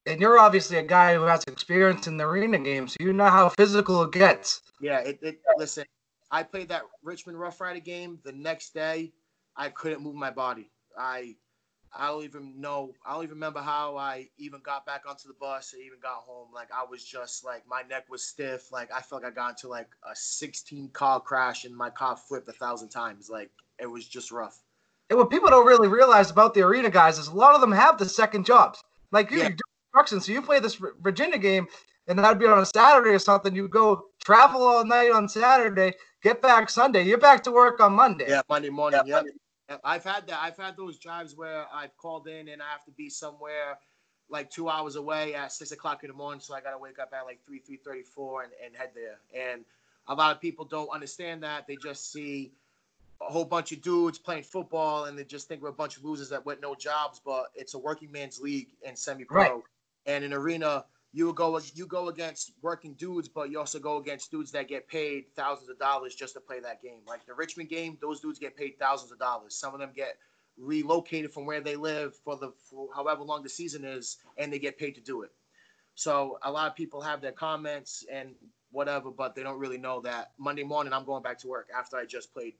And 0.05 0.21
you're 0.21 0.39
obviously 0.39 0.77
a 0.77 0.83
guy 0.83 1.15
who 1.15 1.23
has 1.23 1.43
experience 1.47 2.07
in 2.07 2.15
the 2.15 2.23
arena 2.23 2.57
game, 2.59 2.87
so 2.87 2.95
you 3.01 3.11
know 3.11 3.29
how 3.29 3.49
physical 3.49 4.03
it 4.03 4.13
gets. 4.13 4.61
Yeah, 4.79 4.99
it, 4.99 5.19
it 5.21 5.41
listen. 5.57 5.83
I 6.31 6.43
played 6.43 6.69
that 6.69 6.83
Richmond 7.03 7.39
Rough 7.39 7.59
Rider 7.59 7.79
game 7.79 8.19
the 8.23 8.31
next 8.31 8.73
day. 8.73 9.11
I 9.57 9.69
couldn't 9.69 10.03
move 10.03 10.15
my 10.15 10.31
body. 10.31 10.69
I 10.97 11.35
I 11.95 12.07
don't 12.07 12.23
even 12.23 12.59
know. 12.59 12.93
I 13.05 13.13
don't 13.13 13.23
even 13.23 13.35
remember 13.35 13.59
how 13.59 13.97
I 13.97 14.29
even 14.37 14.59
got 14.63 14.85
back 14.85 15.03
onto 15.07 15.27
the 15.27 15.33
bus 15.33 15.73
or 15.73 15.77
even 15.77 15.99
got 16.01 16.21
home. 16.25 16.49
Like 16.53 16.69
I 16.73 16.85
was 16.89 17.03
just 17.03 17.43
like 17.43 17.63
my 17.67 17.81
neck 17.89 18.05
was 18.09 18.23
stiff. 18.23 18.71
Like 18.71 18.89
I 18.95 19.01
felt 19.01 19.23
like 19.23 19.31
I 19.31 19.35
got 19.35 19.49
into 19.51 19.67
like 19.67 19.87
a 20.09 20.15
16 20.15 20.89
car 20.89 21.19
crash 21.19 21.65
and 21.65 21.75
my 21.75 21.89
car 21.89 22.15
flipped 22.15 22.47
a 22.47 22.53
thousand 22.53 22.89
times. 22.89 23.29
Like 23.29 23.49
it 23.79 23.87
was 23.87 24.07
just 24.07 24.31
rough. 24.31 24.61
And 25.09 25.17
what 25.17 25.29
people 25.29 25.49
don't 25.49 25.65
really 25.65 25.87
realize 25.87 26.29
about 26.29 26.53
the 26.53 26.61
arena 26.61 26.89
guys 26.89 27.17
is 27.17 27.27
a 27.27 27.33
lot 27.33 27.55
of 27.55 27.61
them 27.61 27.71
have 27.71 27.97
the 27.97 28.07
second 28.07 28.45
jobs. 28.45 28.83
Like 29.11 29.31
you, 29.31 29.39
yeah. 29.39 29.49
do 29.49 29.57
construction, 29.93 30.19
so 30.19 30.33
you 30.33 30.41
play 30.41 30.59
this 30.59 30.79
Virginia 31.01 31.37
game, 31.37 31.67
and 32.07 32.19
that'd 32.19 32.39
be 32.39 32.45
on 32.45 32.59
a 32.59 32.65
Saturday 32.65 33.11
or 33.11 33.19
something. 33.19 33.55
You 33.55 33.69
go 33.69 34.07
travel 34.23 34.61
all 34.63 34.85
night 34.85 35.11
on 35.11 35.29
Saturday, 35.29 35.93
get 36.21 36.41
back 36.41 36.69
Sunday. 36.69 37.03
You're 37.03 37.17
back 37.17 37.41
to 37.43 37.51
work 37.51 37.79
on 37.79 37.93
Monday. 37.93 38.25
Yeah, 38.27 38.41
Monday 38.49 38.69
morning. 38.69 38.99
Yeah. 39.05 39.21
Yep. 39.23 39.33
I've 39.83 40.03
had 40.03 40.27
that. 40.27 40.39
I've 40.41 40.57
had 40.57 40.77
those 40.77 40.97
drives 40.97 41.35
where 41.35 41.65
I've 41.73 41.95
called 41.97 42.27
in 42.27 42.47
and 42.47 42.61
I 42.61 42.65
have 42.71 42.85
to 42.85 42.91
be 42.91 43.09
somewhere 43.09 43.77
like 44.29 44.49
two 44.49 44.69
hours 44.69 44.95
away 44.95 45.35
at 45.35 45.51
six 45.51 45.71
o'clock 45.71 46.03
in 46.03 46.09
the 46.09 46.15
morning, 46.15 46.41
so 46.41 46.53
I 46.53 46.61
gotta 46.61 46.77
wake 46.77 46.99
up 46.99 47.13
at 47.13 47.25
like 47.25 47.39
three, 47.45 47.59
three 47.59 47.77
thirty-four, 47.77 48.43
and, 48.43 48.51
and 48.63 48.75
head 48.75 48.91
there. 48.93 49.19
And 49.33 49.63
a 50.07 50.13
lot 50.13 50.35
of 50.35 50.41
people 50.41 50.65
don't 50.65 50.89
understand 50.89 51.43
that. 51.43 51.67
They 51.67 51.77
just 51.77 52.11
see 52.11 52.51
a 53.21 53.31
whole 53.31 53.45
bunch 53.45 53.71
of 53.71 53.81
dudes 53.81 54.17
playing 54.19 54.43
football, 54.43 55.05
and 55.05 55.17
they 55.17 55.23
just 55.23 55.47
think 55.47 55.61
we're 55.61 55.69
a 55.69 55.73
bunch 55.73 55.97
of 55.97 56.03
losers 56.03 56.29
that 56.29 56.45
went 56.45 56.61
no 56.61 56.75
jobs. 56.75 57.21
But 57.23 57.51
it's 57.55 57.73
a 57.73 57.79
working 57.79 58.11
man's 58.11 58.39
league 58.39 58.67
in 58.83 58.95
semi-pro, 58.95 59.41
right. 59.41 59.63
and 60.05 60.23
an 60.23 60.33
arena 60.33 60.85
you 61.13 61.33
go 61.33 61.59
you 61.73 61.87
go 61.87 62.09
against 62.09 62.51
working 62.61 62.93
dudes, 62.93 63.27
but 63.27 63.49
you 63.49 63.59
also 63.59 63.79
go 63.79 63.97
against 63.97 64.29
dudes 64.29 64.51
that 64.51 64.67
get 64.67 64.87
paid 64.87 65.25
thousands 65.35 65.69
of 65.69 65.79
dollars 65.79 66.15
just 66.15 66.33
to 66.33 66.39
play 66.39 66.59
that 66.59 66.81
game. 66.81 66.99
Like 67.07 67.25
the 67.25 67.33
Richmond 67.33 67.69
game, 67.69 67.97
those 68.01 68.19
dudes 68.19 68.39
get 68.39 68.55
paid 68.55 68.77
thousands 68.79 69.11
of 69.11 69.19
dollars. 69.19 69.55
Some 69.55 69.73
of 69.73 69.79
them 69.79 69.91
get 69.95 70.17
relocated 70.57 71.31
from 71.31 71.45
where 71.45 71.61
they 71.61 71.75
live 71.75 72.15
for 72.15 72.35
the 72.35 72.51
for 72.69 72.89
however 72.93 73.23
long 73.23 73.43
the 73.43 73.49
season 73.49 73.85
is, 73.85 74.17
and 74.37 74.51
they 74.51 74.59
get 74.59 74.77
paid 74.77 74.95
to 74.95 75.01
do 75.01 75.21
it. 75.21 75.31
So 75.95 76.37
a 76.43 76.51
lot 76.51 76.67
of 76.67 76.75
people 76.75 77.01
have 77.01 77.21
their 77.21 77.31
comments 77.31 78.05
and 78.11 78.35
whatever, 78.71 79.09
but 79.09 79.33
they 79.33 79.43
don't 79.43 79.59
really 79.59 79.77
know 79.77 80.01
that 80.01 80.31
Monday 80.37 80.63
morning 80.63 80.93
I'm 80.93 81.05
going 81.05 81.23
back 81.23 81.39
to 81.39 81.47
work 81.47 81.69
after 81.75 81.97
I 81.97 82.05
just 82.05 82.33
played. 82.33 82.53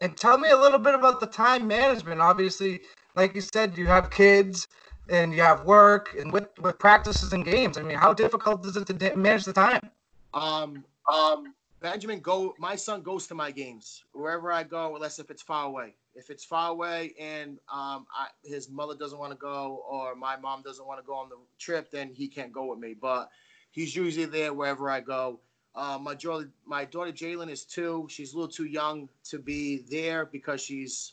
And 0.00 0.16
tell 0.16 0.38
me 0.38 0.50
a 0.50 0.56
little 0.56 0.78
bit 0.78 0.94
about 0.94 1.20
the 1.20 1.26
time 1.26 1.66
management. 1.66 2.20
Obviously, 2.20 2.80
like 3.16 3.34
you 3.34 3.40
said, 3.40 3.76
you 3.76 3.86
have 3.86 4.10
kids 4.10 4.68
and 5.08 5.34
you 5.34 5.42
have 5.42 5.64
work 5.64 6.14
and 6.18 6.32
with, 6.32 6.48
with 6.60 6.78
practices 6.78 7.32
and 7.32 7.44
games. 7.44 7.78
I 7.78 7.82
mean, 7.82 7.96
how 7.96 8.12
difficult 8.12 8.64
is 8.66 8.76
it 8.76 8.86
to 8.86 9.16
manage 9.16 9.44
the 9.44 9.52
time? 9.52 9.90
Um, 10.34 10.84
um, 11.12 11.54
Benjamin 11.80 12.20
go. 12.20 12.54
My 12.58 12.76
son 12.76 13.02
goes 13.02 13.26
to 13.28 13.34
my 13.34 13.50
games 13.50 14.04
wherever 14.12 14.52
I 14.52 14.64
go, 14.64 14.94
unless 14.94 15.18
if 15.18 15.30
it's 15.30 15.42
far 15.42 15.66
away. 15.66 15.94
If 16.14 16.30
it's 16.30 16.44
far 16.44 16.70
away 16.70 17.14
and 17.20 17.58
um, 17.72 18.06
I, 18.12 18.26
his 18.42 18.68
mother 18.68 18.94
doesn't 18.96 19.18
want 19.18 19.30
to 19.32 19.38
go 19.38 19.84
or 19.88 20.16
my 20.16 20.36
mom 20.36 20.62
doesn't 20.62 20.84
want 20.84 21.00
to 21.00 21.06
go 21.06 21.14
on 21.14 21.28
the 21.28 21.36
trip, 21.58 21.90
then 21.92 22.12
he 22.12 22.26
can't 22.26 22.52
go 22.52 22.66
with 22.66 22.80
me. 22.80 22.94
But 23.00 23.30
he's 23.70 23.94
usually 23.94 24.26
there 24.26 24.52
wherever 24.52 24.90
I 24.90 25.00
go. 25.00 25.38
Uh, 25.76 25.96
my 26.00 26.14
daughter, 26.14 26.50
my 26.66 26.84
daughter 26.84 27.12
Jalen 27.12 27.48
is 27.48 27.64
two. 27.64 28.08
She's 28.10 28.32
a 28.32 28.36
little 28.36 28.50
too 28.50 28.64
young 28.64 29.08
to 29.24 29.38
be 29.38 29.84
there 29.88 30.26
because 30.26 30.60
she's 30.60 31.12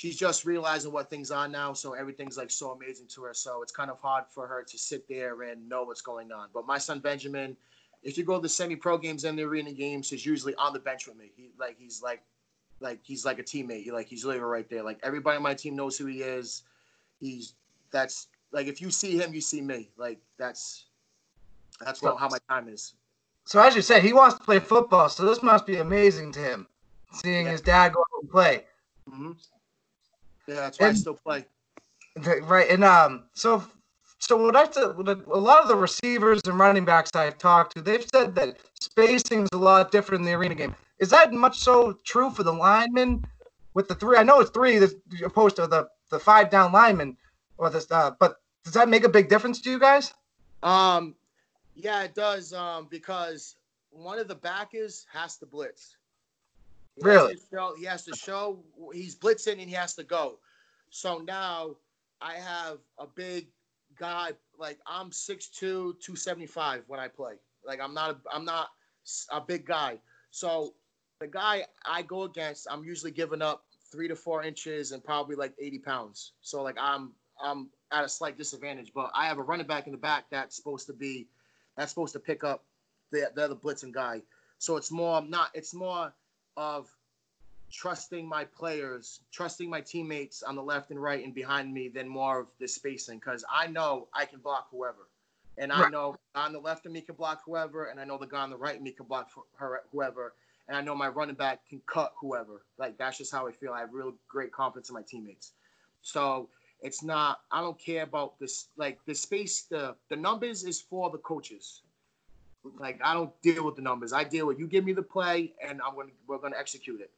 she's 0.00 0.16
just 0.16 0.46
realizing 0.46 0.90
what 0.92 1.10
things 1.10 1.30
are 1.30 1.46
now. 1.46 1.74
So 1.74 1.92
everything's 1.92 2.38
like 2.38 2.50
so 2.50 2.70
amazing 2.70 3.06
to 3.08 3.24
her. 3.24 3.34
So 3.34 3.60
it's 3.60 3.70
kind 3.70 3.90
of 3.90 4.00
hard 4.00 4.24
for 4.30 4.46
her 4.46 4.62
to 4.62 4.78
sit 4.78 5.06
there 5.10 5.42
and 5.42 5.68
know 5.68 5.82
what's 5.82 6.00
going 6.00 6.32
on. 6.32 6.48
But 6.54 6.66
my 6.66 6.78
son 6.78 7.00
Benjamin, 7.00 7.54
if 8.02 8.16
you 8.16 8.24
go 8.24 8.36
to 8.36 8.40
the 8.40 8.48
semi-pro 8.48 8.96
games 8.96 9.24
and 9.24 9.38
the 9.38 9.42
arena 9.42 9.72
games, 9.72 10.08
he's 10.08 10.24
usually 10.24 10.54
on 10.54 10.72
the 10.72 10.78
bench 10.78 11.06
with 11.06 11.18
me. 11.18 11.32
He 11.36 11.50
like 11.60 11.76
he's 11.78 12.02
like 12.02 12.22
like 12.80 13.00
he's 13.02 13.26
like 13.26 13.38
a 13.40 13.42
teammate. 13.42 13.82
He, 13.82 13.92
like 13.92 14.06
he's 14.06 14.24
literally 14.24 14.50
right 14.50 14.70
there. 14.70 14.82
Like 14.82 15.00
everybody 15.02 15.36
on 15.36 15.42
my 15.42 15.52
team 15.52 15.76
knows 15.76 15.98
who 15.98 16.06
he 16.06 16.22
is. 16.22 16.62
He's 17.20 17.52
that's 17.90 18.28
like 18.52 18.68
if 18.68 18.80
you 18.80 18.90
see 18.90 19.18
him, 19.18 19.34
you 19.34 19.42
see 19.42 19.60
me. 19.60 19.90
Like 19.98 20.18
that's 20.38 20.86
that's 21.78 22.00
what, 22.00 22.16
how 22.16 22.30
my 22.30 22.38
time 22.48 22.68
is. 22.68 22.94
So 23.44 23.60
as 23.60 23.76
you 23.76 23.82
said, 23.82 24.02
he 24.02 24.14
wants 24.14 24.38
to 24.38 24.44
play 24.44 24.60
football. 24.60 25.10
So 25.10 25.26
this 25.26 25.42
must 25.42 25.66
be 25.66 25.76
amazing 25.76 26.32
to 26.32 26.40
him, 26.40 26.68
seeing 27.12 27.44
yeah. 27.44 27.52
his 27.52 27.60
dad 27.60 27.92
go 27.92 28.02
and 28.22 28.30
play. 28.30 28.64
Mm-hmm. 29.06 29.32
Yeah, 30.50 30.56
that's 30.56 30.80
why 30.80 30.88
and, 30.88 30.96
I 30.96 30.98
still 30.98 31.14
play. 31.14 31.44
Right, 32.42 32.68
and 32.68 32.82
um, 32.82 33.24
so 33.34 33.62
so 34.18 34.36
what 34.36 34.56
I 34.56 34.68
said, 34.68 34.84
a 34.84 35.38
lot 35.38 35.62
of 35.62 35.68
the 35.68 35.76
receivers 35.76 36.40
and 36.44 36.58
running 36.58 36.84
backs 36.84 37.10
I've 37.14 37.38
talked 37.38 37.76
to, 37.76 37.80
they've 37.80 38.04
said 38.12 38.34
that 38.34 38.58
spacing 38.80 39.44
is 39.44 39.48
a 39.52 39.56
lot 39.56 39.92
different 39.92 40.22
in 40.22 40.26
the 40.26 40.32
arena 40.32 40.56
game. 40.56 40.74
Is 40.98 41.08
that 41.10 41.32
much 41.32 41.60
so 41.60 41.96
true 42.04 42.30
for 42.30 42.42
the 42.42 42.52
linemen 42.52 43.24
with 43.74 43.86
the 43.86 43.94
three? 43.94 44.16
I 44.16 44.24
know 44.24 44.40
it's 44.40 44.50
three 44.50 44.80
opposed 45.24 45.56
to 45.56 45.68
the 45.68 45.88
the 46.10 46.18
five 46.18 46.50
down 46.50 46.72
linemen, 46.72 47.16
or 47.56 47.70
this, 47.70 47.86
uh, 47.92 48.10
but 48.18 48.36
does 48.64 48.74
that 48.74 48.88
make 48.88 49.04
a 49.04 49.08
big 49.08 49.28
difference 49.28 49.60
to 49.60 49.70
you 49.70 49.78
guys? 49.78 50.12
Um, 50.64 51.14
yeah, 51.76 52.02
it 52.02 52.16
does. 52.16 52.52
Um, 52.52 52.88
because 52.90 53.54
one 53.90 54.18
of 54.18 54.26
the 54.26 54.34
backers 54.34 55.06
has 55.12 55.36
to 55.36 55.46
blitz. 55.46 55.96
He 57.00 57.08
really? 57.08 57.32
Has 57.34 57.46
show, 57.52 57.74
he 57.78 57.84
has 57.84 58.04
to 58.04 58.16
show 58.16 58.62
he's 58.92 59.16
blitzing 59.16 59.60
and 59.60 59.68
he 59.68 59.72
has 59.72 59.94
to 59.94 60.04
go. 60.04 60.38
So 60.90 61.18
now 61.18 61.76
I 62.20 62.34
have 62.34 62.78
a 62.98 63.06
big 63.06 63.48
guy. 63.98 64.32
Like 64.58 64.78
I'm 64.86 65.10
6'2", 65.10 65.60
275 65.60 66.84
when 66.86 67.00
I 67.00 67.08
play. 67.08 67.34
Like 67.64 67.80
I'm 67.80 67.94
not 67.94 68.10
a, 68.10 68.16
I'm 68.32 68.44
not 68.44 68.68
a 69.30 69.40
big 69.40 69.66
guy. 69.66 69.98
So 70.30 70.74
the 71.20 71.26
guy 71.26 71.64
I 71.86 72.02
go 72.02 72.22
against, 72.22 72.66
I'm 72.70 72.84
usually 72.84 73.12
giving 73.12 73.42
up 73.42 73.64
three 73.90 74.08
to 74.08 74.16
four 74.16 74.42
inches 74.42 74.92
and 74.92 75.02
probably 75.02 75.36
like 75.36 75.54
80 75.58 75.78
pounds. 75.80 76.32
So 76.42 76.62
like 76.62 76.76
I'm 76.80 77.12
I'm 77.42 77.70
at 77.92 78.04
a 78.04 78.08
slight 78.08 78.36
disadvantage. 78.36 78.92
But 78.94 79.10
I 79.14 79.26
have 79.26 79.38
a 79.38 79.42
running 79.42 79.66
back 79.66 79.86
in 79.86 79.92
the 79.92 79.98
back 79.98 80.24
that's 80.30 80.56
supposed 80.56 80.86
to 80.88 80.92
be 80.92 81.28
that's 81.76 81.90
supposed 81.90 82.12
to 82.12 82.20
pick 82.20 82.44
up 82.44 82.64
the 83.10 83.30
the 83.34 83.44
other 83.44 83.54
blitzing 83.54 83.92
guy. 83.92 84.22
So 84.58 84.76
it's 84.76 84.90
more 84.90 85.22
not 85.22 85.50
it's 85.54 85.74
more 85.74 86.12
of 86.60 86.94
trusting 87.72 88.28
my 88.28 88.44
players, 88.44 89.20
trusting 89.32 89.70
my 89.70 89.80
teammates 89.80 90.42
on 90.42 90.54
the 90.56 90.62
left 90.62 90.90
and 90.90 91.02
right 91.02 91.24
and 91.24 91.34
behind 91.34 91.72
me 91.72 91.88
than 91.88 92.06
more 92.06 92.40
of 92.40 92.48
the 92.58 92.68
spacing 92.68 93.18
because 93.18 93.42
I 93.50 93.66
know 93.66 94.08
I 94.12 94.26
can 94.26 94.40
block 94.40 94.68
whoever. 94.70 95.08
And 95.56 95.72
I 95.72 95.88
know 95.88 96.16
on 96.34 96.52
the 96.52 96.58
left 96.58 96.84
of 96.84 96.92
me 96.92 97.00
can 97.00 97.14
block 97.14 97.40
whoever, 97.46 97.86
and 97.86 97.98
I 97.98 98.04
know 98.04 98.18
the 98.18 98.26
guy 98.26 98.42
on 98.42 98.50
the 98.50 98.58
right 98.58 98.76
of 98.76 98.82
me 98.82 98.90
can 98.90 99.06
block 99.06 99.30
her, 99.56 99.82
whoever, 99.90 100.34
and 100.68 100.76
I 100.76 100.82
know 100.82 100.94
my 100.94 101.08
running 101.08 101.34
back 101.34 101.66
can 101.68 101.80
cut 101.86 102.12
whoever. 102.20 102.62
Like 102.78 102.98
that's 102.98 103.16
just 103.18 103.32
how 103.32 103.48
I 103.48 103.52
feel. 103.52 103.72
I 103.72 103.80
have 103.80 103.92
real 103.92 104.12
great 104.28 104.52
confidence 104.52 104.90
in 104.90 104.94
my 104.94 105.02
teammates. 105.02 105.52
So 106.02 106.48
it's 106.82 107.02
not. 107.02 107.40
I 107.50 107.60
don't 107.60 107.78
care 107.78 108.02
about 108.02 108.38
this. 108.38 108.68
Like 108.76 108.98
the 109.06 109.14
space, 109.14 109.62
the 109.62 109.96
the 110.08 110.16
numbers 110.16 110.64
is 110.64 110.80
for 110.80 111.10
the 111.10 111.18
coaches. 111.18 111.82
Like 112.78 113.00
I 113.02 113.14
don't 113.14 113.32
deal 113.42 113.64
with 113.64 113.76
the 113.76 113.82
numbers. 113.82 114.12
I 114.12 114.24
deal 114.24 114.46
with 114.46 114.58
you 114.58 114.66
give 114.66 114.84
me 114.84 114.92
the 114.92 115.02
play 115.02 115.54
and 115.66 115.80
I'm 115.82 115.94
gonna 115.94 116.10
we're 116.26 116.38
gonna 116.38 116.56
execute 116.58 117.00
it. 117.00 117.10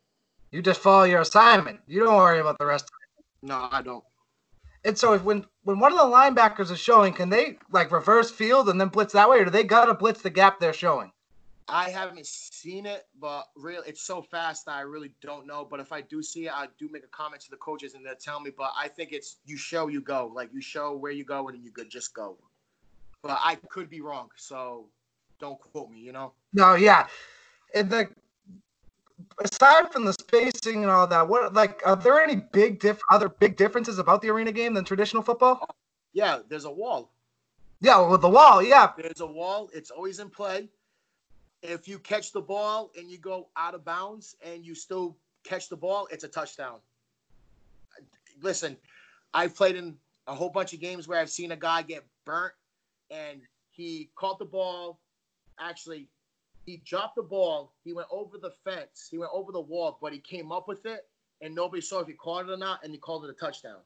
You 0.51 0.63
just 0.63 0.81
follow 0.81 1.05
your 1.05 1.21
assignment. 1.21 1.81
You 1.87 2.05
don't 2.05 2.17
worry 2.17 2.41
about 2.41 2.59
the 2.59 2.67
rest. 2.67 2.91
No, 3.43 3.69
I 3.71 3.83
don't. 3.83 4.05
And 4.85 4.97
so 4.97 5.15
if 5.15 5.23
when 5.23 5.45
when 5.65 5.79
one 5.79 5.93
of 5.93 5.99
the 5.99 6.05
linebackers 6.05 6.71
is 6.71 6.79
showing, 6.79 7.13
can 7.13 7.31
they 7.31 7.59
like 7.71 7.91
reverse 7.91 8.31
field 8.31 8.69
and 8.69 8.81
then 8.81 8.89
blitz 8.89 9.13
that 9.15 9.29
way, 9.29 9.39
or 9.39 9.45
do 9.45 9.51
they 9.51 9.65
gotta 9.65 9.95
blitz 9.95 10.23
the 10.23 10.31
gap 10.31 10.61
they're 10.61 10.73
showing? 10.73 11.13
I 11.69 11.91
haven't 11.91 12.27
seen 12.27 12.87
it, 12.87 13.07
but 13.21 13.45
real 13.57 13.83
it's 13.87 14.03
so 14.03 14.21
fast 14.21 14.69
I 14.69 14.81
really 14.81 15.13
don't 15.23 15.47
know. 15.47 15.67
But 15.69 15.81
if 15.81 15.93
I 15.93 16.01
do 16.03 16.23
see 16.23 16.47
it, 16.47 16.53
I 16.53 16.67
do 16.79 16.89
make 16.91 17.05
a 17.05 17.09
comment 17.09 17.43
to 17.43 17.51
the 17.51 17.57
coaches 17.57 17.95
and 17.95 18.05
they'll 18.05 18.15
tell 18.17 18.41
me. 18.41 18.51
But 18.57 18.73
I 18.79 18.89
think 18.89 19.13
it's 19.13 19.37
you 19.47 19.57
show 19.57 19.89
you 19.89 20.01
go, 20.01 20.31
like 20.35 20.51
you 20.53 20.61
show 20.61 20.97
where 20.97 21.13
you 21.13 21.25
go 21.25 21.49
and 21.49 21.65
you 21.65 21.71
could 21.71 21.91
just 21.91 22.15
go. 22.15 22.37
But 23.23 23.39
I 23.41 23.55
could 23.71 23.89
be 23.89 24.01
wrong, 24.01 24.31
so 24.37 24.87
don't 25.43 25.61
quote 25.61 25.91
me, 25.91 25.99
you 25.99 26.13
know? 26.13 26.33
No, 26.55 26.75
yeah. 26.75 27.09
And 27.75 27.91
the 27.91 28.09
aside 29.45 29.93
from 29.93 30.05
the 30.05 30.13
spacing 30.13 30.83
and 30.83 30.91
all 30.91 31.07
that, 31.09 31.29
what 31.29 31.53
like 31.53 31.83
are 31.85 31.97
there 31.97 32.23
any 32.23 32.37
big 32.37 32.79
diff 32.79 33.01
other 33.11 33.29
big 33.29 33.57
differences 33.57 33.99
about 33.99 34.23
the 34.23 34.31
arena 34.31 34.53
game 34.53 34.73
than 34.73 34.85
traditional 34.85 35.23
football? 35.23 35.69
Yeah, 36.13 36.39
there's 36.49 36.65
a 36.65 36.71
wall. 36.71 37.11
Yeah, 37.81 38.07
with 38.07 38.21
the 38.21 38.29
wall, 38.29 38.63
yeah. 38.63 38.93
There's 38.97 39.21
a 39.21 39.27
wall. 39.27 39.69
It's 39.75 39.91
always 39.91 40.21
in 40.21 40.31
play. 40.31 40.69
If 41.63 41.89
you 41.89 41.99
catch 41.99 42.33
the 42.33 42.41
ball 42.41 42.93
and 42.97 43.11
you 43.11 43.19
go 43.19 43.49
out 43.57 43.75
of 43.75 43.85
bounds 43.85 44.37
and 44.47 44.65
you 44.65 44.77
still 44.77 45.17
catch 45.43 45.69
the 45.69 45.77
ball, 45.77 46.07
it's 46.13 46.23
a 46.23 46.29
touchdown. 46.29 46.77
Listen, 48.41 48.77
I've 49.35 49.57
played 49.57 49.75
in 49.75 49.97
a 50.29 50.35
whole 50.35 50.51
bunch 50.51 50.73
of 50.73 50.81
games 50.81 51.09
where 51.09 51.19
I've 51.19 51.31
seen 51.31 51.51
a 51.51 51.57
guy 51.57 51.83
get 51.83 52.05
burnt 52.25 52.55
and 53.11 53.41
he 53.73 54.11
caught 54.15 54.39
the 54.39 54.45
ball, 54.45 55.01
actually 55.61 56.09
he 56.65 56.83
dropped 56.85 57.17
the 57.17 57.23
ball. 57.23 57.73
He 57.85 57.93
went 57.93 58.09
over 58.11 58.39
the 58.39 58.53
fence. 58.65 59.09
He 59.11 59.19
went 59.19 59.33
over 59.35 59.53
the 59.53 59.61
wall, 59.61 59.99
but 60.01 60.13
he 60.13 60.19
came 60.19 60.53
up 60.53 60.69
with 60.69 60.87
it, 60.87 61.07
and 61.41 61.55
nobody 61.55 61.81
saw 61.81 62.01
if 62.01 62.07
he 62.07 62.13
caught 62.15 62.49
it 62.49 62.53
or 62.53 62.57
not, 62.57 62.85
and 62.85 62.93
he 62.93 62.99
called 62.99 63.25
it 63.25 63.31
a 63.31 63.35
touchdown. 63.35 63.81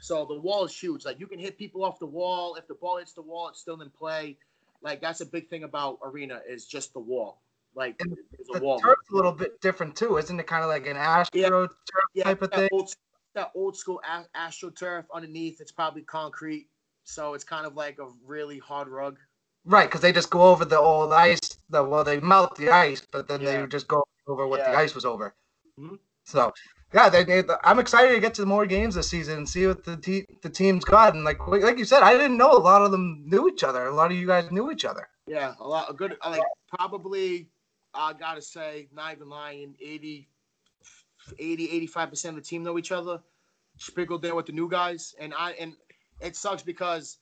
So 0.00 0.24
the 0.24 0.38
wall 0.38 0.64
is 0.64 0.76
huge. 0.76 1.04
Like 1.04 1.18
you 1.18 1.26
can 1.26 1.38
hit 1.38 1.58
people 1.58 1.84
off 1.84 1.98
the 1.98 2.06
wall. 2.06 2.56
If 2.56 2.66
the 2.68 2.74
ball 2.74 2.98
hits 2.98 3.12
the 3.12 3.22
wall, 3.22 3.48
it's 3.48 3.60
still 3.60 3.80
in 3.80 3.90
play. 3.90 4.36
Like 4.82 5.00
that's 5.00 5.20
a 5.20 5.26
big 5.26 5.48
thing 5.48 5.64
about 5.64 5.98
arena 6.04 6.40
is 6.48 6.66
just 6.66 6.92
the 6.92 7.00
wall. 7.00 7.40
Like 7.74 7.98
there's 7.98 8.48
a 8.54 8.58
the 8.58 8.64
wall. 8.64 8.78
Turf's 8.80 9.10
a 9.12 9.16
little 9.16 9.32
bit 9.32 9.60
different 9.60 9.96
too, 9.96 10.18
isn't 10.18 10.38
it? 10.38 10.46
Kind 10.46 10.62
of 10.62 10.68
like 10.68 10.86
an 10.86 10.96
Astro 10.96 11.40
yeah. 11.40 11.48
turf 11.48 11.70
yeah, 12.14 12.24
type 12.24 12.42
of 12.42 12.52
thing. 12.52 12.68
Old, 12.72 12.92
that 13.34 13.50
old 13.54 13.76
school 13.76 14.00
a- 14.08 14.38
astroturf 14.38 15.04
underneath. 15.12 15.60
It's 15.60 15.72
probably 15.72 16.02
concrete, 16.02 16.68
so 17.04 17.34
it's 17.34 17.44
kind 17.44 17.66
of 17.66 17.74
like 17.74 17.98
a 17.98 18.08
really 18.26 18.58
hard 18.58 18.88
rug. 18.88 19.18
Right, 19.64 19.88
because 19.88 20.00
they 20.00 20.12
just 20.12 20.30
go 20.30 20.42
over 20.42 20.64
the 20.64 20.78
old 20.78 21.12
ice. 21.12 21.40
The 21.68 21.84
well, 21.84 22.04
they 22.04 22.20
melt 22.20 22.56
the 22.56 22.70
ice, 22.70 23.02
but 23.12 23.28
then 23.28 23.40
Yeah. 23.42 23.60
they 23.62 23.66
just 23.66 23.88
go 23.88 24.04
over 24.26 24.46
what 24.46 24.60
the 24.64 24.70
ice 24.76 24.94
was 24.94 25.04
over. 25.04 25.34
Mhm. 25.78 25.98
So, 26.24 26.52
yeah, 26.92 27.08
they, 27.08 27.24
they, 27.24 27.42
I'm 27.64 27.78
excited 27.78 28.14
to 28.14 28.20
get 28.20 28.34
to 28.34 28.46
more 28.46 28.66
games 28.66 28.94
this 28.94 29.08
season 29.08 29.38
and 29.38 29.48
see 29.48 29.66
what 29.66 29.84
the 29.84 29.96
te- 29.96 30.26
the 30.42 30.50
team's 30.50 30.84
got. 30.84 31.14
And 31.14 31.24
like 31.24 31.38
like 31.46 31.78
you 31.78 31.84
said, 31.84 32.02
I 32.02 32.12
didn't 32.16 32.36
know 32.38 32.52
a 32.52 32.58
lot 32.58 32.82
of 32.82 32.90
them 32.90 33.24
knew 33.26 33.48
each 33.48 33.62
other. 33.64 33.86
A 33.86 33.94
lot 33.94 34.10
of 34.10 34.16
you 34.16 34.26
guys 34.26 34.50
knew 34.50 34.70
each 34.70 34.84
other. 34.84 35.08
Yeah, 35.26 35.54
a 35.60 35.68
lot, 35.68 35.90
a 35.90 35.92
good, 35.92 36.16
like 36.24 36.40
probably, 36.74 37.48
I 37.92 38.14
gotta 38.14 38.40
say, 38.40 38.88
not 38.92 39.12
even 39.12 39.28
lying, 39.28 39.74
80, 39.80 40.26
80, 41.38 41.86
85% 41.88 42.28
of 42.30 42.34
the 42.36 42.40
team 42.40 42.62
know 42.62 42.78
each 42.78 42.92
other, 42.92 43.20
sprinkled 43.76 44.22
there 44.22 44.34
with 44.34 44.46
the 44.46 44.52
new 44.52 44.68
guys. 44.68 45.14
And 45.18 45.34
I, 45.36 45.52
and 45.52 45.76
it 46.20 46.36
sucks 46.36 46.62
because 46.62 47.18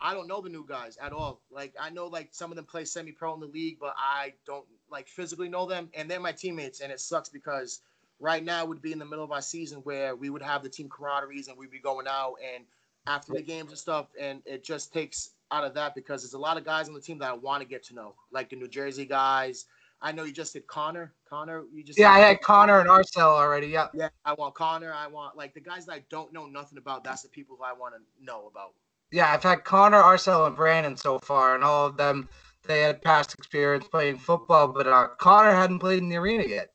I 0.00 0.14
don't 0.14 0.28
know 0.28 0.40
the 0.40 0.48
new 0.48 0.64
guys 0.66 0.96
at 1.02 1.12
all. 1.12 1.40
Like, 1.50 1.74
I 1.80 1.90
know 1.90 2.06
like 2.06 2.28
some 2.32 2.50
of 2.50 2.56
them 2.56 2.64
play 2.64 2.84
semi 2.84 3.12
pro 3.12 3.34
in 3.34 3.40
the 3.40 3.46
league, 3.46 3.78
but 3.80 3.94
I 3.96 4.34
don't 4.46 4.64
like 4.90 5.08
physically 5.08 5.48
know 5.48 5.66
them. 5.66 5.88
And 5.94 6.10
they're 6.10 6.20
my 6.20 6.32
teammates. 6.32 6.80
And 6.80 6.92
it 6.92 7.00
sucks 7.00 7.28
because 7.28 7.80
right 8.20 8.44
now 8.44 8.64
would 8.64 8.82
be 8.82 8.92
in 8.92 8.98
the 8.98 9.04
middle 9.04 9.24
of 9.24 9.32
our 9.32 9.42
season 9.42 9.78
where 9.80 10.14
we 10.14 10.30
would 10.30 10.42
have 10.42 10.62
the 10.62 10.68
team 10.68 10.88
camaraderies 10.88 11.48
and 11.48 11.56
we'd 11.56 11.70
be 11.70 11.78
going 11.78 12.06
out 12.08 12.34
and 12.54 12.64
after 13.06 13.32
the 13.32 13.42
games 13.42 13.70
and 13.70 13.78
stuff. 13.78 14.06
And 14.20 14.42
it 14.46 14.62
just 14.62 14.92
takes 14.92 15.30
out 15.50 15.64
of 15.64 15.74
that 15.74 15.94
because 15.94 16.22
there's 16.22 16.34
a 16.34 16.38
lot 16.38 16.56
of 16.56 16.64
guys 16.64 16.88
on 16.88 16.94
the 16.94 17.00
team 17.00 17.18
that 17.18 17.30
I 17.30 17.34
want 17.34 17.62
to 17.62 17.68
get 17.68 17.82
to 17.84 17.94
know, 17.94 18.14
like 18.30 18.50
the 18.50 18.56
New 18.56 18.68
Jersey 18.68 19.06
guys. 19.06 19.66
I 20.00 20.12
know 20.12 20.24
you 20.24 20.32
just 20.32 20.52
did 20.52 20.66
Connor. 20.68 21.12
Connor, 21.28 21.64
you 21.74 21.82
just 21.82 21.98
Yeah, 21.98 22.12
I 22.12 22.20
had 22.20 22.40
Connor 22.40 22.78
and 22.78 22.88
Arcel 22.88 23.22
already. 23.22 23.66
Yeah, 23.66 23.88
Yeah, 23.92 24.10
I 24.24 24.34
want 24.34 24.54
Connor. 24.54 24.92
I 24.92 25.08
want 25.08 25.36
like 25.36 25.54
the 25.54 25.60
guys 25.60 25.86
that 25.86 25.92
I 25.92 26.04
don't 26.08 26.32
know 26.32 26.46
nothing 26.46 26.78
about. 26.78 27.02
That's 27.02 27.22
the 27.22 27.28
people 27.28 27.56
who 27.56 27.64
I 27.64 27.72
want 27.72 27.94
to 27.94 28.24
know 28.24 28.46
about. 28.46 28.74
Yeah. 29.10 29.32
I've 29.32 29.42
had 29.42 29.64
Connor, 29.64 30.02
Arcel, 30.02 30.46
and 30.46 30.56
Brandon 30.56 30.96
so 30.96 31.18
far, 31.18 31.54
and 31.54 31.64
all 31.64 31.86
of 31.86 31.96
them 31.96 32.28
they 32.68 32.82
had 32.82 33.02
past 33.02 33.34
experience 33.34 33.88
playing 33.88 34.18
football, 34.18 34.68
but 34.68 34.86
uh, 34.86 35.08
Connor 35.18 35.52
hadn't 35.52 35.78
played 35.78 36.00
in 36.00 36.08
the 36.08 36.16
arena 36.16 36.44
yet. 36.46 36.70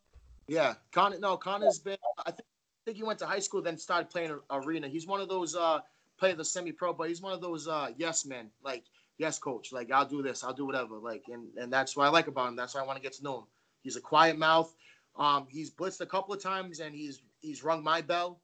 Yeah, 0.47 0.73
Connor. 0.91 1.19
No, 1.19 1.37
Connor's 1.37 1.79
been. 1.79 1.97
I 2.25 2.31
think, 2.31 2.41
I 2.41 2.81
think 2.85 2.97
he 2.97 3.03
went 3.03 3.19
to 3.19 3.25
high 3.25 3.39
school, 3.39 3.61
then 3.61 3.77
started 3.77 4.09
playing 4.09 4.37
arena. 4.49 4.87
He's 4.87 5.07
one 5.07 5.21
of 5.21 5.29
those 5.29 5.55
uh 5.55 5.79
play 6.17 6.33
the 6.33 6.43
semi 6.43 6.71
pro, 6.71 6.93
but 6.93 7.07
he's 7.07 7.21
one 7.21 7.33
of 7.33 7.41
those 7.41 7.67
uh 7.67 7.89
yes 7.95 8.25
men. 8.25 8.49
Like 8.63 8.83
yes, 9.17 9.39
coach. 9.39 9.71
Like 9.71 9.91
I'll 9.91 10.05
do 10.05 10.21
this. 10.21 10.43
I'll 10.43 10.53
do 10.53 10.65
whatever. 10.65 10.97
Like 10.97 11.23
and 11.31 11.47
and 11.57 11.71
that's 11.71 11.95
what 11.95 12.07
I 12.07 12.09
like 12.09 12.27
about 12.27 12.49
him. 12.49 12.55
That's 12.55 12.75
why 12.75 12.81
I 12.81 12.85
want 12.85 12.97
to 12.97 13.03
get 13.03 13.13
to 13.13 13.23
know 13.23 13.39
him. 13.39 13.45
He's 13.83 13.95
a 13.95 14.01
quiet 14.01 14.37
mouth. 14.37 14.73
Um, 15.15 15.45
he's 15.49 15.69
blitzed 15.69 16.01
a 16.01 16.05
couple 16.05 16.33
of 16.33 16.41
times 16.41 16.79
and 16.79 16.95
he's 16.95 17.21
he's 17.39 17.63
rung 17.63 17.83
my 17.83 18.01
bell 18.01 18.39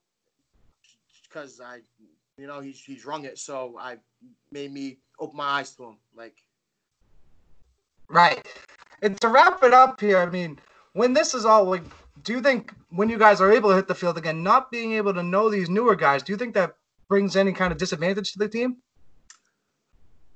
because 1.24 1.60
I, 1.60 1.80
you 2.40 2.48
know, 2.48 2.60
he's 2.60 2.84
he's 2.84 3.06
rung 3.06 3.26
it. 3.26 3.38
So 3.38 3.76
I 3.80 3.98
made 4.52 4.72
me 4.72 4.98
open 5.20 5.38
my 5.38 5.60
eyes 5.60 5.72
to 5.76 5.84
him. 5.84 5.98
Like 6.16 6.36
Right. 8.10 8.46
And 9.02 9.20
to 9.22 9.30
wrap 9.30 9.64
it 9.64 9.74
up 9.74 10.02
here, 10.02 10.18
I 10.18 10.26
mean, 10.26 10.60
when 10.94 11.14
this 11.14 11.34
is 11.34 11.46
all 11.46 11.64
like, 11.66 11.84
do 12.24 12.34
you 12.34 12.42
think 12.42 12.74
when 12.90 13.10
you 13.10 13.18
guys 13.18 13.40
are 13.40 13.52
able 13.52 13.70
to 13.70 13.76
hit 13.76 13.88
the 13.88 13.96
field 13.96 14.18
again, 14.18 14.44
not 14.44 14.72
being 14.72 14.94
able 14.94 15.14
to 15.14 15.24
know 15.24 15.50
these 15.50 15.70
newer 15.70 15.96
guys, 15.96 16.24
do 16.24 16.34
you 16.34 16.38
think 16.38 16.54
that 16.56 16.76
brings 17.08 17.36
any 17.36 17.54
kind 17.54 17.72
of 17.72 17.78
disadvantage 17.78 18.34
to 18.34 18.40
the 18.40 18.50
team? 18.50 18.78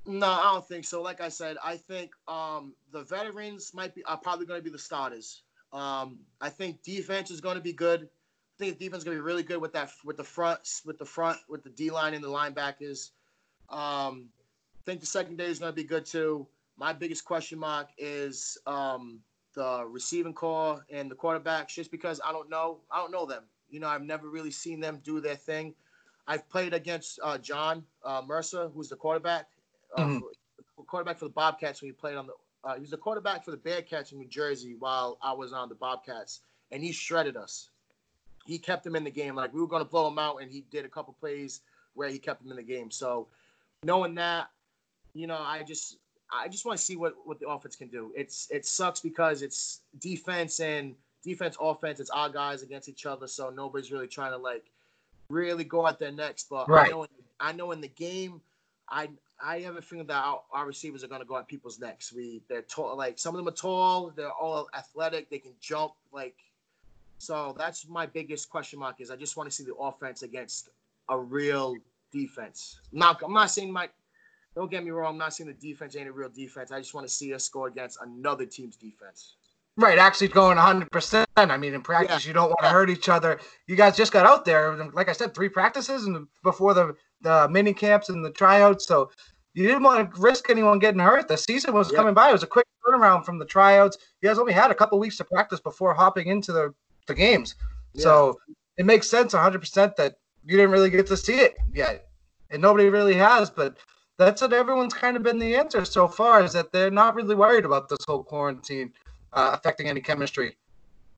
No, 0.06 0.28
I 0.28 0.54
don't 0.54 0.68
think 0.68 0.86
so. 0.86 1.02
Like 1.02 1.22
I 1.22 1.30
said, 1.30 1.58
I 1.64 1.78
think 1.78 2.12
um, 2.28 2.74
the 2.92 3.04
veterans 3.04 3.74
might 3.74 3.96
be 3.96 4.04
are 4.04 4.18
probably 4.18 4.46
going 4.46 4.60
to 4.60 4.64
be 4.64 4.70
the 4.70 4.80
starters. 4.80 5.44
Um, 5.72 6.20
I 6.40 6.50
think 6.50 6.84
defense 6.84 7.32
is 7.32 7.42
going 7.42 7.56
to 7.56 7.62
be 7.62 7.74
good. 7.74 8.10
I 8.56 8.64
think 8.64 8.78
the 8.78 8.86
defense 8.86 9.02
is 9.02 9.04
going 9.06 9.18
to 9.18 9.22
be 9.22 9.26
really 9.26 9.44
good 9.44 9.60
with 9.62 9.74
that 9.74 9.92
with 10.06 10.18
the 10.18 10.24
front 10.24 10.60
with 10.86 10.98
the 11.00 11.06
front 11.06 11.40
with 11.50 11.64
the 11.64 11.70
D 11.70 11.90
line 11.90 12.14
and 12.14 12.24
the 12.24 12.28
linebackers. 12.30 13.10
Um, 13.70 14.30
I 14.76 14.82
think 14.86 15.00
the 15.00 15.08
secondary 15.08 15.50
is 15.50 15.60
going 15.60 15.72
to 15.72 15.76
be 15.76 15.84
good 15.84 16.06
too. 16.06 16.48
My 16.78 16.94
biggest 16.94 17.26
question 17.26 17.58
mark 17.60 17.90
is 17.98 18.58
um, 18.68 19.20
the 19.56 19.86
receiving 19.88 20.34
corps 20.34 20.84
and 20.92 21.10
the 21.10 21.16
quarterbacks, 21.16 21.70
just 21.70 21.90
because 21.92 22.22
I 22.24 22.32
don't 22.32 22.50
know. 22.50 22.82
I 22.92 22.98
don't 22.98 23.12
know 23.12 23.26
them. 23.26 23.44
You 23.70 23.80
know, 23.80 23.88
I've 23.88 24.04
never 24.04 24.30
really 24.30 24.52
seen 24.52 24.80
them 24.80 25.02
do 25.04 25.20
their 25.20 25.36
thing. 25.36 25.74
I've 26.28 26.48
played 26.50 26.74
against 26.74 27.20
uh, 27.24 27.38
John 27.38 27.84
uh, 28.04 28.22
Mercer, 28.26 28.70
who's 28.70 28.90
the 28.90 28.96
quarterback, 28.96 29.48
uh, 29.96 30.06
Mhm. 30.06 30.22
for, 30.76 30.86
quarterback 30.86 31.18
for 31.18 31.26
the 31.26 31.32
Bobcats 31.32 31.82
when 31.82 31.90
he 31.90 31.94
played 31.94 32.16
on 32.16 32.28
the. 32.28 32.34
Uh, 32.64 32.76
he 32.76 32.82
was 32.82 32.92
the 32.92 32.98
quarterback 32.98 33.44
for 33.44 33.52
the 33.52 33.58
Bearcats 33.58 34.12
in 34.14 34.20
New 34.20 34.28
Jersey 34.28 34.76
while 34.76 35.18
I 35.22 35.34
was 35.34 35.52
on 35.54 35.70
the 35.70 35.76
Bobcats, 35.76 36.42
and 36.72 36.82
he 36.84 36.92
shredded 36.92 37.36
us. 37.36 37.70
He 38.46 38.58
kept 38.58 38.84
them 38.84 38.96
in 38.96 39.04
the 39.04 39.12
game. 39.12 39.36
Like 39.36 39.54
we 39.54 39.62
were 39.62 39.68
going 39.68 39.84
to 39.84 39.90
blow 39.90 40.08
him 40.08 40.20
out, 40.20 40.42
and 40.42 40.52
he 40.52 40.66
did 40.72 40.86
a 40.86 40.90
couple 40.90 41.16
plays 41.20 41.62
where 41.94 42.10
he 42.10 42.20
kept 42.20 42.42
them 42.42 42.52
in 42.52 42.58
the 42.58 42.64
game. 42.64 42.92
So, 42.92 43.28
knowing 43.84 44.16
that, 44.16 44.50
you 45.14 45.28
know, 45.28 45.38
I 45.40 45.64
just 45.64 45.98
I 46.32 46.48
just 46.48 46.66
want 46.66 46.78
to 46.78 46.84
see 46.84 46.96
what 46.96 47.14
what 47.26 47.40
the 47.40 47.48
offense 47.48 47.76
can 47.76 47.88
do. 47.88 48.12
It's 48.16 48.50
it 48.52 48.66
sucks 48.66 49.00
because 49.00 49.42
it's 49.42 49.82
defense 50.00 50.60
and 50.60 50.96
defense 51.24 51.56
offense. 51.60 52.00
It's 52.00 52.10
our 52.10 52.30
guys 52.30 52.64
against 52.64 52.90
each 52.90 53.06
other, 53.06 53.28
so 53.28 53.50
nobody's 53.50 53.92
really 53.92 54.08
trying 54.08 54.32
to 54.32 54.38
like 54.38 54.66
really 55.30 55.64
go 55.64 55.88
at 55.88 56.00
their 56.00 56.12
necks. 56.12 56.44
But 56.44 56.68
Right. 56.70 56.88
I 56.88 56.90
know 56.90 57.04
in, 57.04 57.10
I 57.40 57.52
know 57.54 57.72
in 57.72 57.82
the 57.82 57.88
game, 57.88 58.42
I 58.90 59.10
I 59.44 59.60
have 59.62 59.76
a 59.76 59.82
feeling 59.82 60.08
that 60.08 60.24
our, 60.24 60.42
our 60.52 60.66
receivers 60.66 61.04
are 61.04 61.08
going 61.08 61.22
to 61.22 61.28
go 61.28 61.38
at 61.38 61.48
people's 61.48 61.80
necks. 61.80 62.14
We 62.14 62.42
they're 62.48 62.62
tall, 62.62 62.96
like 62.98 63.20
some 63.20 63.36
of 63.36 63.38
them 63.38 63.48
are 63.48 63.56
tall. 63.56 64.12
They're 64.16 64.32
all 64.32 64.70
athletic. 64.76 65.30
They 65.30 65.40
can 65.40 65.54
jump. 65.60 65.94
Like 66.12 66.36
so, 67.24 67.56
that's 67.58 67.88
my 67.88 68.06
biggest 68.06 68.50
question 68.50 68.80
mark. 68.80 69.00
Is 69.00 69.10
I 69.10 69.16
just 69.16 69.38
want 69.38 69.50
to 69.50 69.56
see 69.56 69.64
the 69.64 69.76
offense 69.76 70.24
against 70.24 70.70
a 71.10 71.18
real 71.18 71.76
defense. 72.12 72.80
Not 72.92 73.22
I'm 73.24 73.34
not 73.34 73.50
saying 73.52 73.72
my. 73.72 73.90
Don't 74.56 74.70
get 74.70 74.84
me 74.84 74.92
wrong. 74.92 75.14
I'm 75.14 75.18
not 75.18 75.34
saying 75.34 75.48
the 75.48 75.68
defense 75.68 75.96
ain't 75.96 76.08
a 76.08 76.12
real 76.12 76.30
defense. 76.30 76.72
I 76.72 76.78
just 76.78 76.94
want 76.94 77.08
to 77.08 77.14
see 77.14 77.34
us 77.34 77.44
score 77.44 77.68
against 77.68 77.98
another 78.02 78.46
team's 78.46 78.76
defense. 78.76 79.36
Right, 79.76 79.98
actually 79.98 80.28
going 80.28 80.60
100%. 80.60 81.26
I 81.36 81.58
mean, 81.58 81.74
in 81.74 81.82
practice, 81.82 82.28
you 82.28 82.34
don't 82.34 82.50
want 82.50 82.60
to 82.62 82.70
hurt 82.70 82.92
each 82.92 83.10
other. 83.10 83.40
You 83.66 83.76
guys 83.76 83.98
just 83.98 84.12
got 84.12 84.28
out 84.28 84.46
there, 84.46 84.76
like 84.94 85.10
I 85.10 85.14
said, 85.14 85.34
three 85.34 85.50
practices 85.50 86.06
and 86.06 86.28
before 86.44 86.76
the, 86.76 86.96
the 87.22 87.50
mini 87.50 87.74
camps 87.74 88.10
and 88.10 88.24
the 88.24 88.30
tryouts. 88.30 88.86
So 88.86 89.10
you 89.56 89.66
didn't 89.66 89.82
want 89.82 90.14
to 90.14 90.22
risk 90.22 90.52
anyone 90.52 90.78
getting 90.78 91.00
hurt. 91.00 91.28
The 91.28 91.38
season 91.38 91.74
was 91.74 91.92
Yeah. 91.92 91.98
coming 91.98 92.14
by. 92.14 92.30
It 92.30 92.34
was 92.34 92.44
a 92.44 92.48
quick 92.48 92.68
turnaround 92.86 93.26
from 93.26 93.40
the 93.40 93.46
tryouts. 93.46 93.98
You 94.22 94.30
guys 94.30 94.38
only 94.38 94.54
had 94.54 94.70
a 94.70 94.76
couple 94.76 95.00
weeks 95.00 95.18
to 95.18 95.24
practice 95.24 95.60
before 95.60 95.96
hopping 95.96 96.28
into 96.28 96.52
the, 96.52 96.76
the 97.08 97.14
games. 97.14 97.56
So 97.96 98.40
it 98.78 98.86
makes 98.86 99.10
sense 99.10 99.34
100% 99.34 99.96
that 99.96 100.16
you 100.44 100.58
didn't 100.58 100.72
really 100.72 100.90
get 100.90 101.08
to 101.08 101.18
see 101.18 101.36
it 101.36 101.56
yet. 101.74 102.08
And 102.50 102.62
nobody 102.62 102.90
really 102.90 103.14
has. 103.16 103.50
But 103.50 103.78
that's 104.18 104.42
what 104.42 104.54
everyone's 104.54 104.94
kind 104.94 105.18
of 105.18 105.24
been 105.24 105.40
the 105.40 105.56
answer 105.56 105.86
so 105.86 106.08
far 106.08 106.44
is 106.44 106.54
that 106.54 106.72
they're 106.72 106.92
not 106.92 107.16
really 107.16 107.36
worried 107.36 107.66
about 107.66 107.90
this 107.90 108.00
whole 108.08 108.24
quarantine 108.24 108.94
uh, 109.34 109.52
affecting 109.54 109.88
any 109.88 110.02
chemistry. 110.02 110.58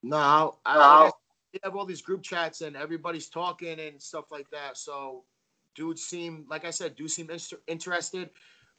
No, 0.02 0.16
I, 0.16 0.50
I, 0.64 1.04
like 1.04 1.12
I 1.12 1.16
we 1.52 1.60
have 1.64 1.76
all 1.76 1.86
these 1.86 2.02
group 2.02 2.22
chats 2.22 2.60
and 2.60 2.76
everybody's 2.76 3.28
talking 3.28 3.80
and 3.80 4.00
stuff 4.00 4.30
like 4.30 4.48
that. 4.50 4.76
So, 4.76 5.24
dudes 5.74 6.02
seem, 6.02 6.44
like 6.48 6.64
I 6.64 6.70
said, 6.70 6.96
do 6.96 7.08
seem 7.08 7.30
inter- 7.30 7.60
interested. 7.66 8.30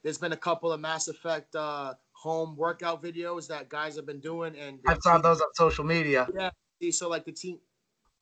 There's 0.03 0.17
been 0.17 0.33
a 0.33 0.37
couple 0.37 0.71
of 0.71 0.79
Mass 0.79 1.07
Effect 1.07 1.55
uh, 1.55 1.95
home 2.13 2.55
workout 2.55 3.03
videos 3.03 3.47
that 3.47 3.69
guys 3.69 3.95
have 3.95 4.05
been 4.05 4.19
doing, 4.19 4.55
and 4.57 4.79
I've 4.87 5.01
saw 5.01 5.17
those 5.17 5.41
on 5.41 5.47
social 5.55 5.83
media. 5.83 6.27
Yeah, 6.35 6.49
so 6.91 7.09
like 7.09 7.25
the 7.25 7.31
team, 7.31 7.59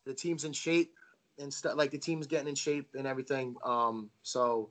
the 0.05 0.13
team's 0.13 0.43
in 0.43 0.53
shape 0.53 0.93
and 1.39 1.53
stuff. 1.53 1.75
Like 1.75 1.91
the 1.91 1.97
team's 1.97 2.27
getting 2.27 2.47
in 2.47 2.55
shape 2.55 2.89
and 2.97 3.07
everything. 3.07 3.55
Um, 3.63 4.09
so 4.23 4.69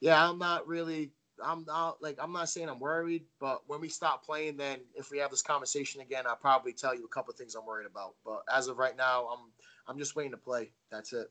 yeah, 0.00 0.28
I'm 0.28 0.38
not 0.38 0.66
really. 0.66 1.10
I'm 1.44 1.64
not 1.66 2.02
like 2.02 2.18
I'm 2.20 2.32
not 2.32 2.48
saying 2.48 2.68
I'm 2.68 2.80
worried, 2.80 3.24
but 3.38 3.62
when 3.68 3.80
we 3.80 3.88
stop 3.88 4.24
playing, 4.24 4.56
then 4.56 4.80
if 4.94 5.10
we 5.10 5.18
have 5.18 5.30
this 5.30 5.42
conversation 5.42 6.00
again, 6.00 6.24
I'll 6.26 6.36
probably 6.36 6.72
tell 6.72 6.94
you 6.96 7.04
a 7.04 7.08
couple 7.08 7.30
of 7.30 7.38
things 7.38 7.54
I'm 7.54 7.64
worried 7.64 7.86
about. 7.86 8.14
But 8.24 8.42
as 8.52 8.66
of 8.66 8.78
right 8.78 8.96
now, 8.96 9.28
I'm 9.32 9.50
I'm 9.86 9.98
just 9.98 10.16
waiting 10.16 10.32
to 10.32 10.38
play. 10.38 10.70
That's 10.90 11.12
it. 11.12 11.30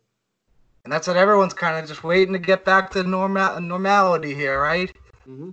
And 0.84 0.94
that's 0.94 1.08
what 1.08 1.18
everyone's 1.18 1.54
kind 1.54 1.78
of 1.78 1.90
just 1.90 2.06
waiting 2.06 2.32
to 2.34 2.40
get 2.40 2.64
back 2.64 2.92
to 2.92 3.04
normal 3.04 3.60
normality 3.60 4.34
here, 4.34 4.62
right? 4.62 4.90
Mm-hmm. 5.28 5.50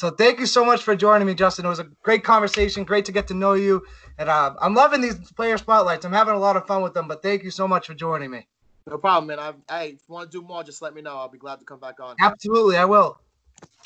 So 0.00 0.08
thank 0.08 0.40
you 0.40 0.46
so 0.46 0.64
much 0.64 0.82
for 0.82 0.96
joining 0.96 1.26
me, 1.26 1.34
Justin. 1.34 1.66
It 1.66 1.68
was 1.68 1.78
a 1.78 1.86
great 2.02 2.24
conversation. 2.24 2.84
Great 2.84 3.04
to 3.04 3.12
get 3.12 3.28
to 3.28 3.34
know 3.34 3.52
you. 3.52 3.82
And 4.16 4.30
uh, 4.30 4.54
I'm 4.58 4.72
loving 4.72 5.02
these 5.02 5.16
player 5.32 5.58
spotlights. 5.58 6.06
I'm 6.06 6.12
having 6.14 6.32
a 6.32 6.38
lot 6.38 6.56
of 6.56 6.66
fun 6.66 6.80
with 6.80 6.94
them. 6.94 7.06
But 7.06 7.22
thank 7.22 7.42
you 7.42 7.50
so 7.50 7.68
much 7.68 7.86
for 7.86 7.92
joining 7.92 8.30
me. 8.30 8.48
No 8.86 8.96
problem, 8.96 9.26
man. 9.26 9.38
I 9.68 9.78
hey, 9.78 9.88
if 9.88 10.00
you 10.08 10.14
want 10.14 10.32
to 10.32 10.40
do 10.40 10.42
more, 10.42 10.64
just 10.64 10.80
let 10.80 10.94
me 10.94 11.02
know. 11.02 11.18
I'll 11.18 11.28
be 11.28 11.36
glad 11.36 11.58
to 11.58 11.66
come 11.66 11.80
back 11.80 12.00
on. 12.00 12.16
Absolutely, 12.18 12.78
I 12.78 12.86
will. 12.86 13.18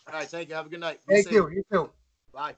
All 0.07 0.13
right, 0.13 0.29
thank 0.29 0.51
you. 0.51 0.55
Have 0.55 0.67
a 0.67 0.69
good 0.69 0.79
night. 0.79 1.01
Be 1.09 1.15
Thank 1.15 1.25
safe. 1.27 1.35
you. 1.35 1.51
You 1.51 1.65
too. 1.73 1.91
Bye. 2.33 2.55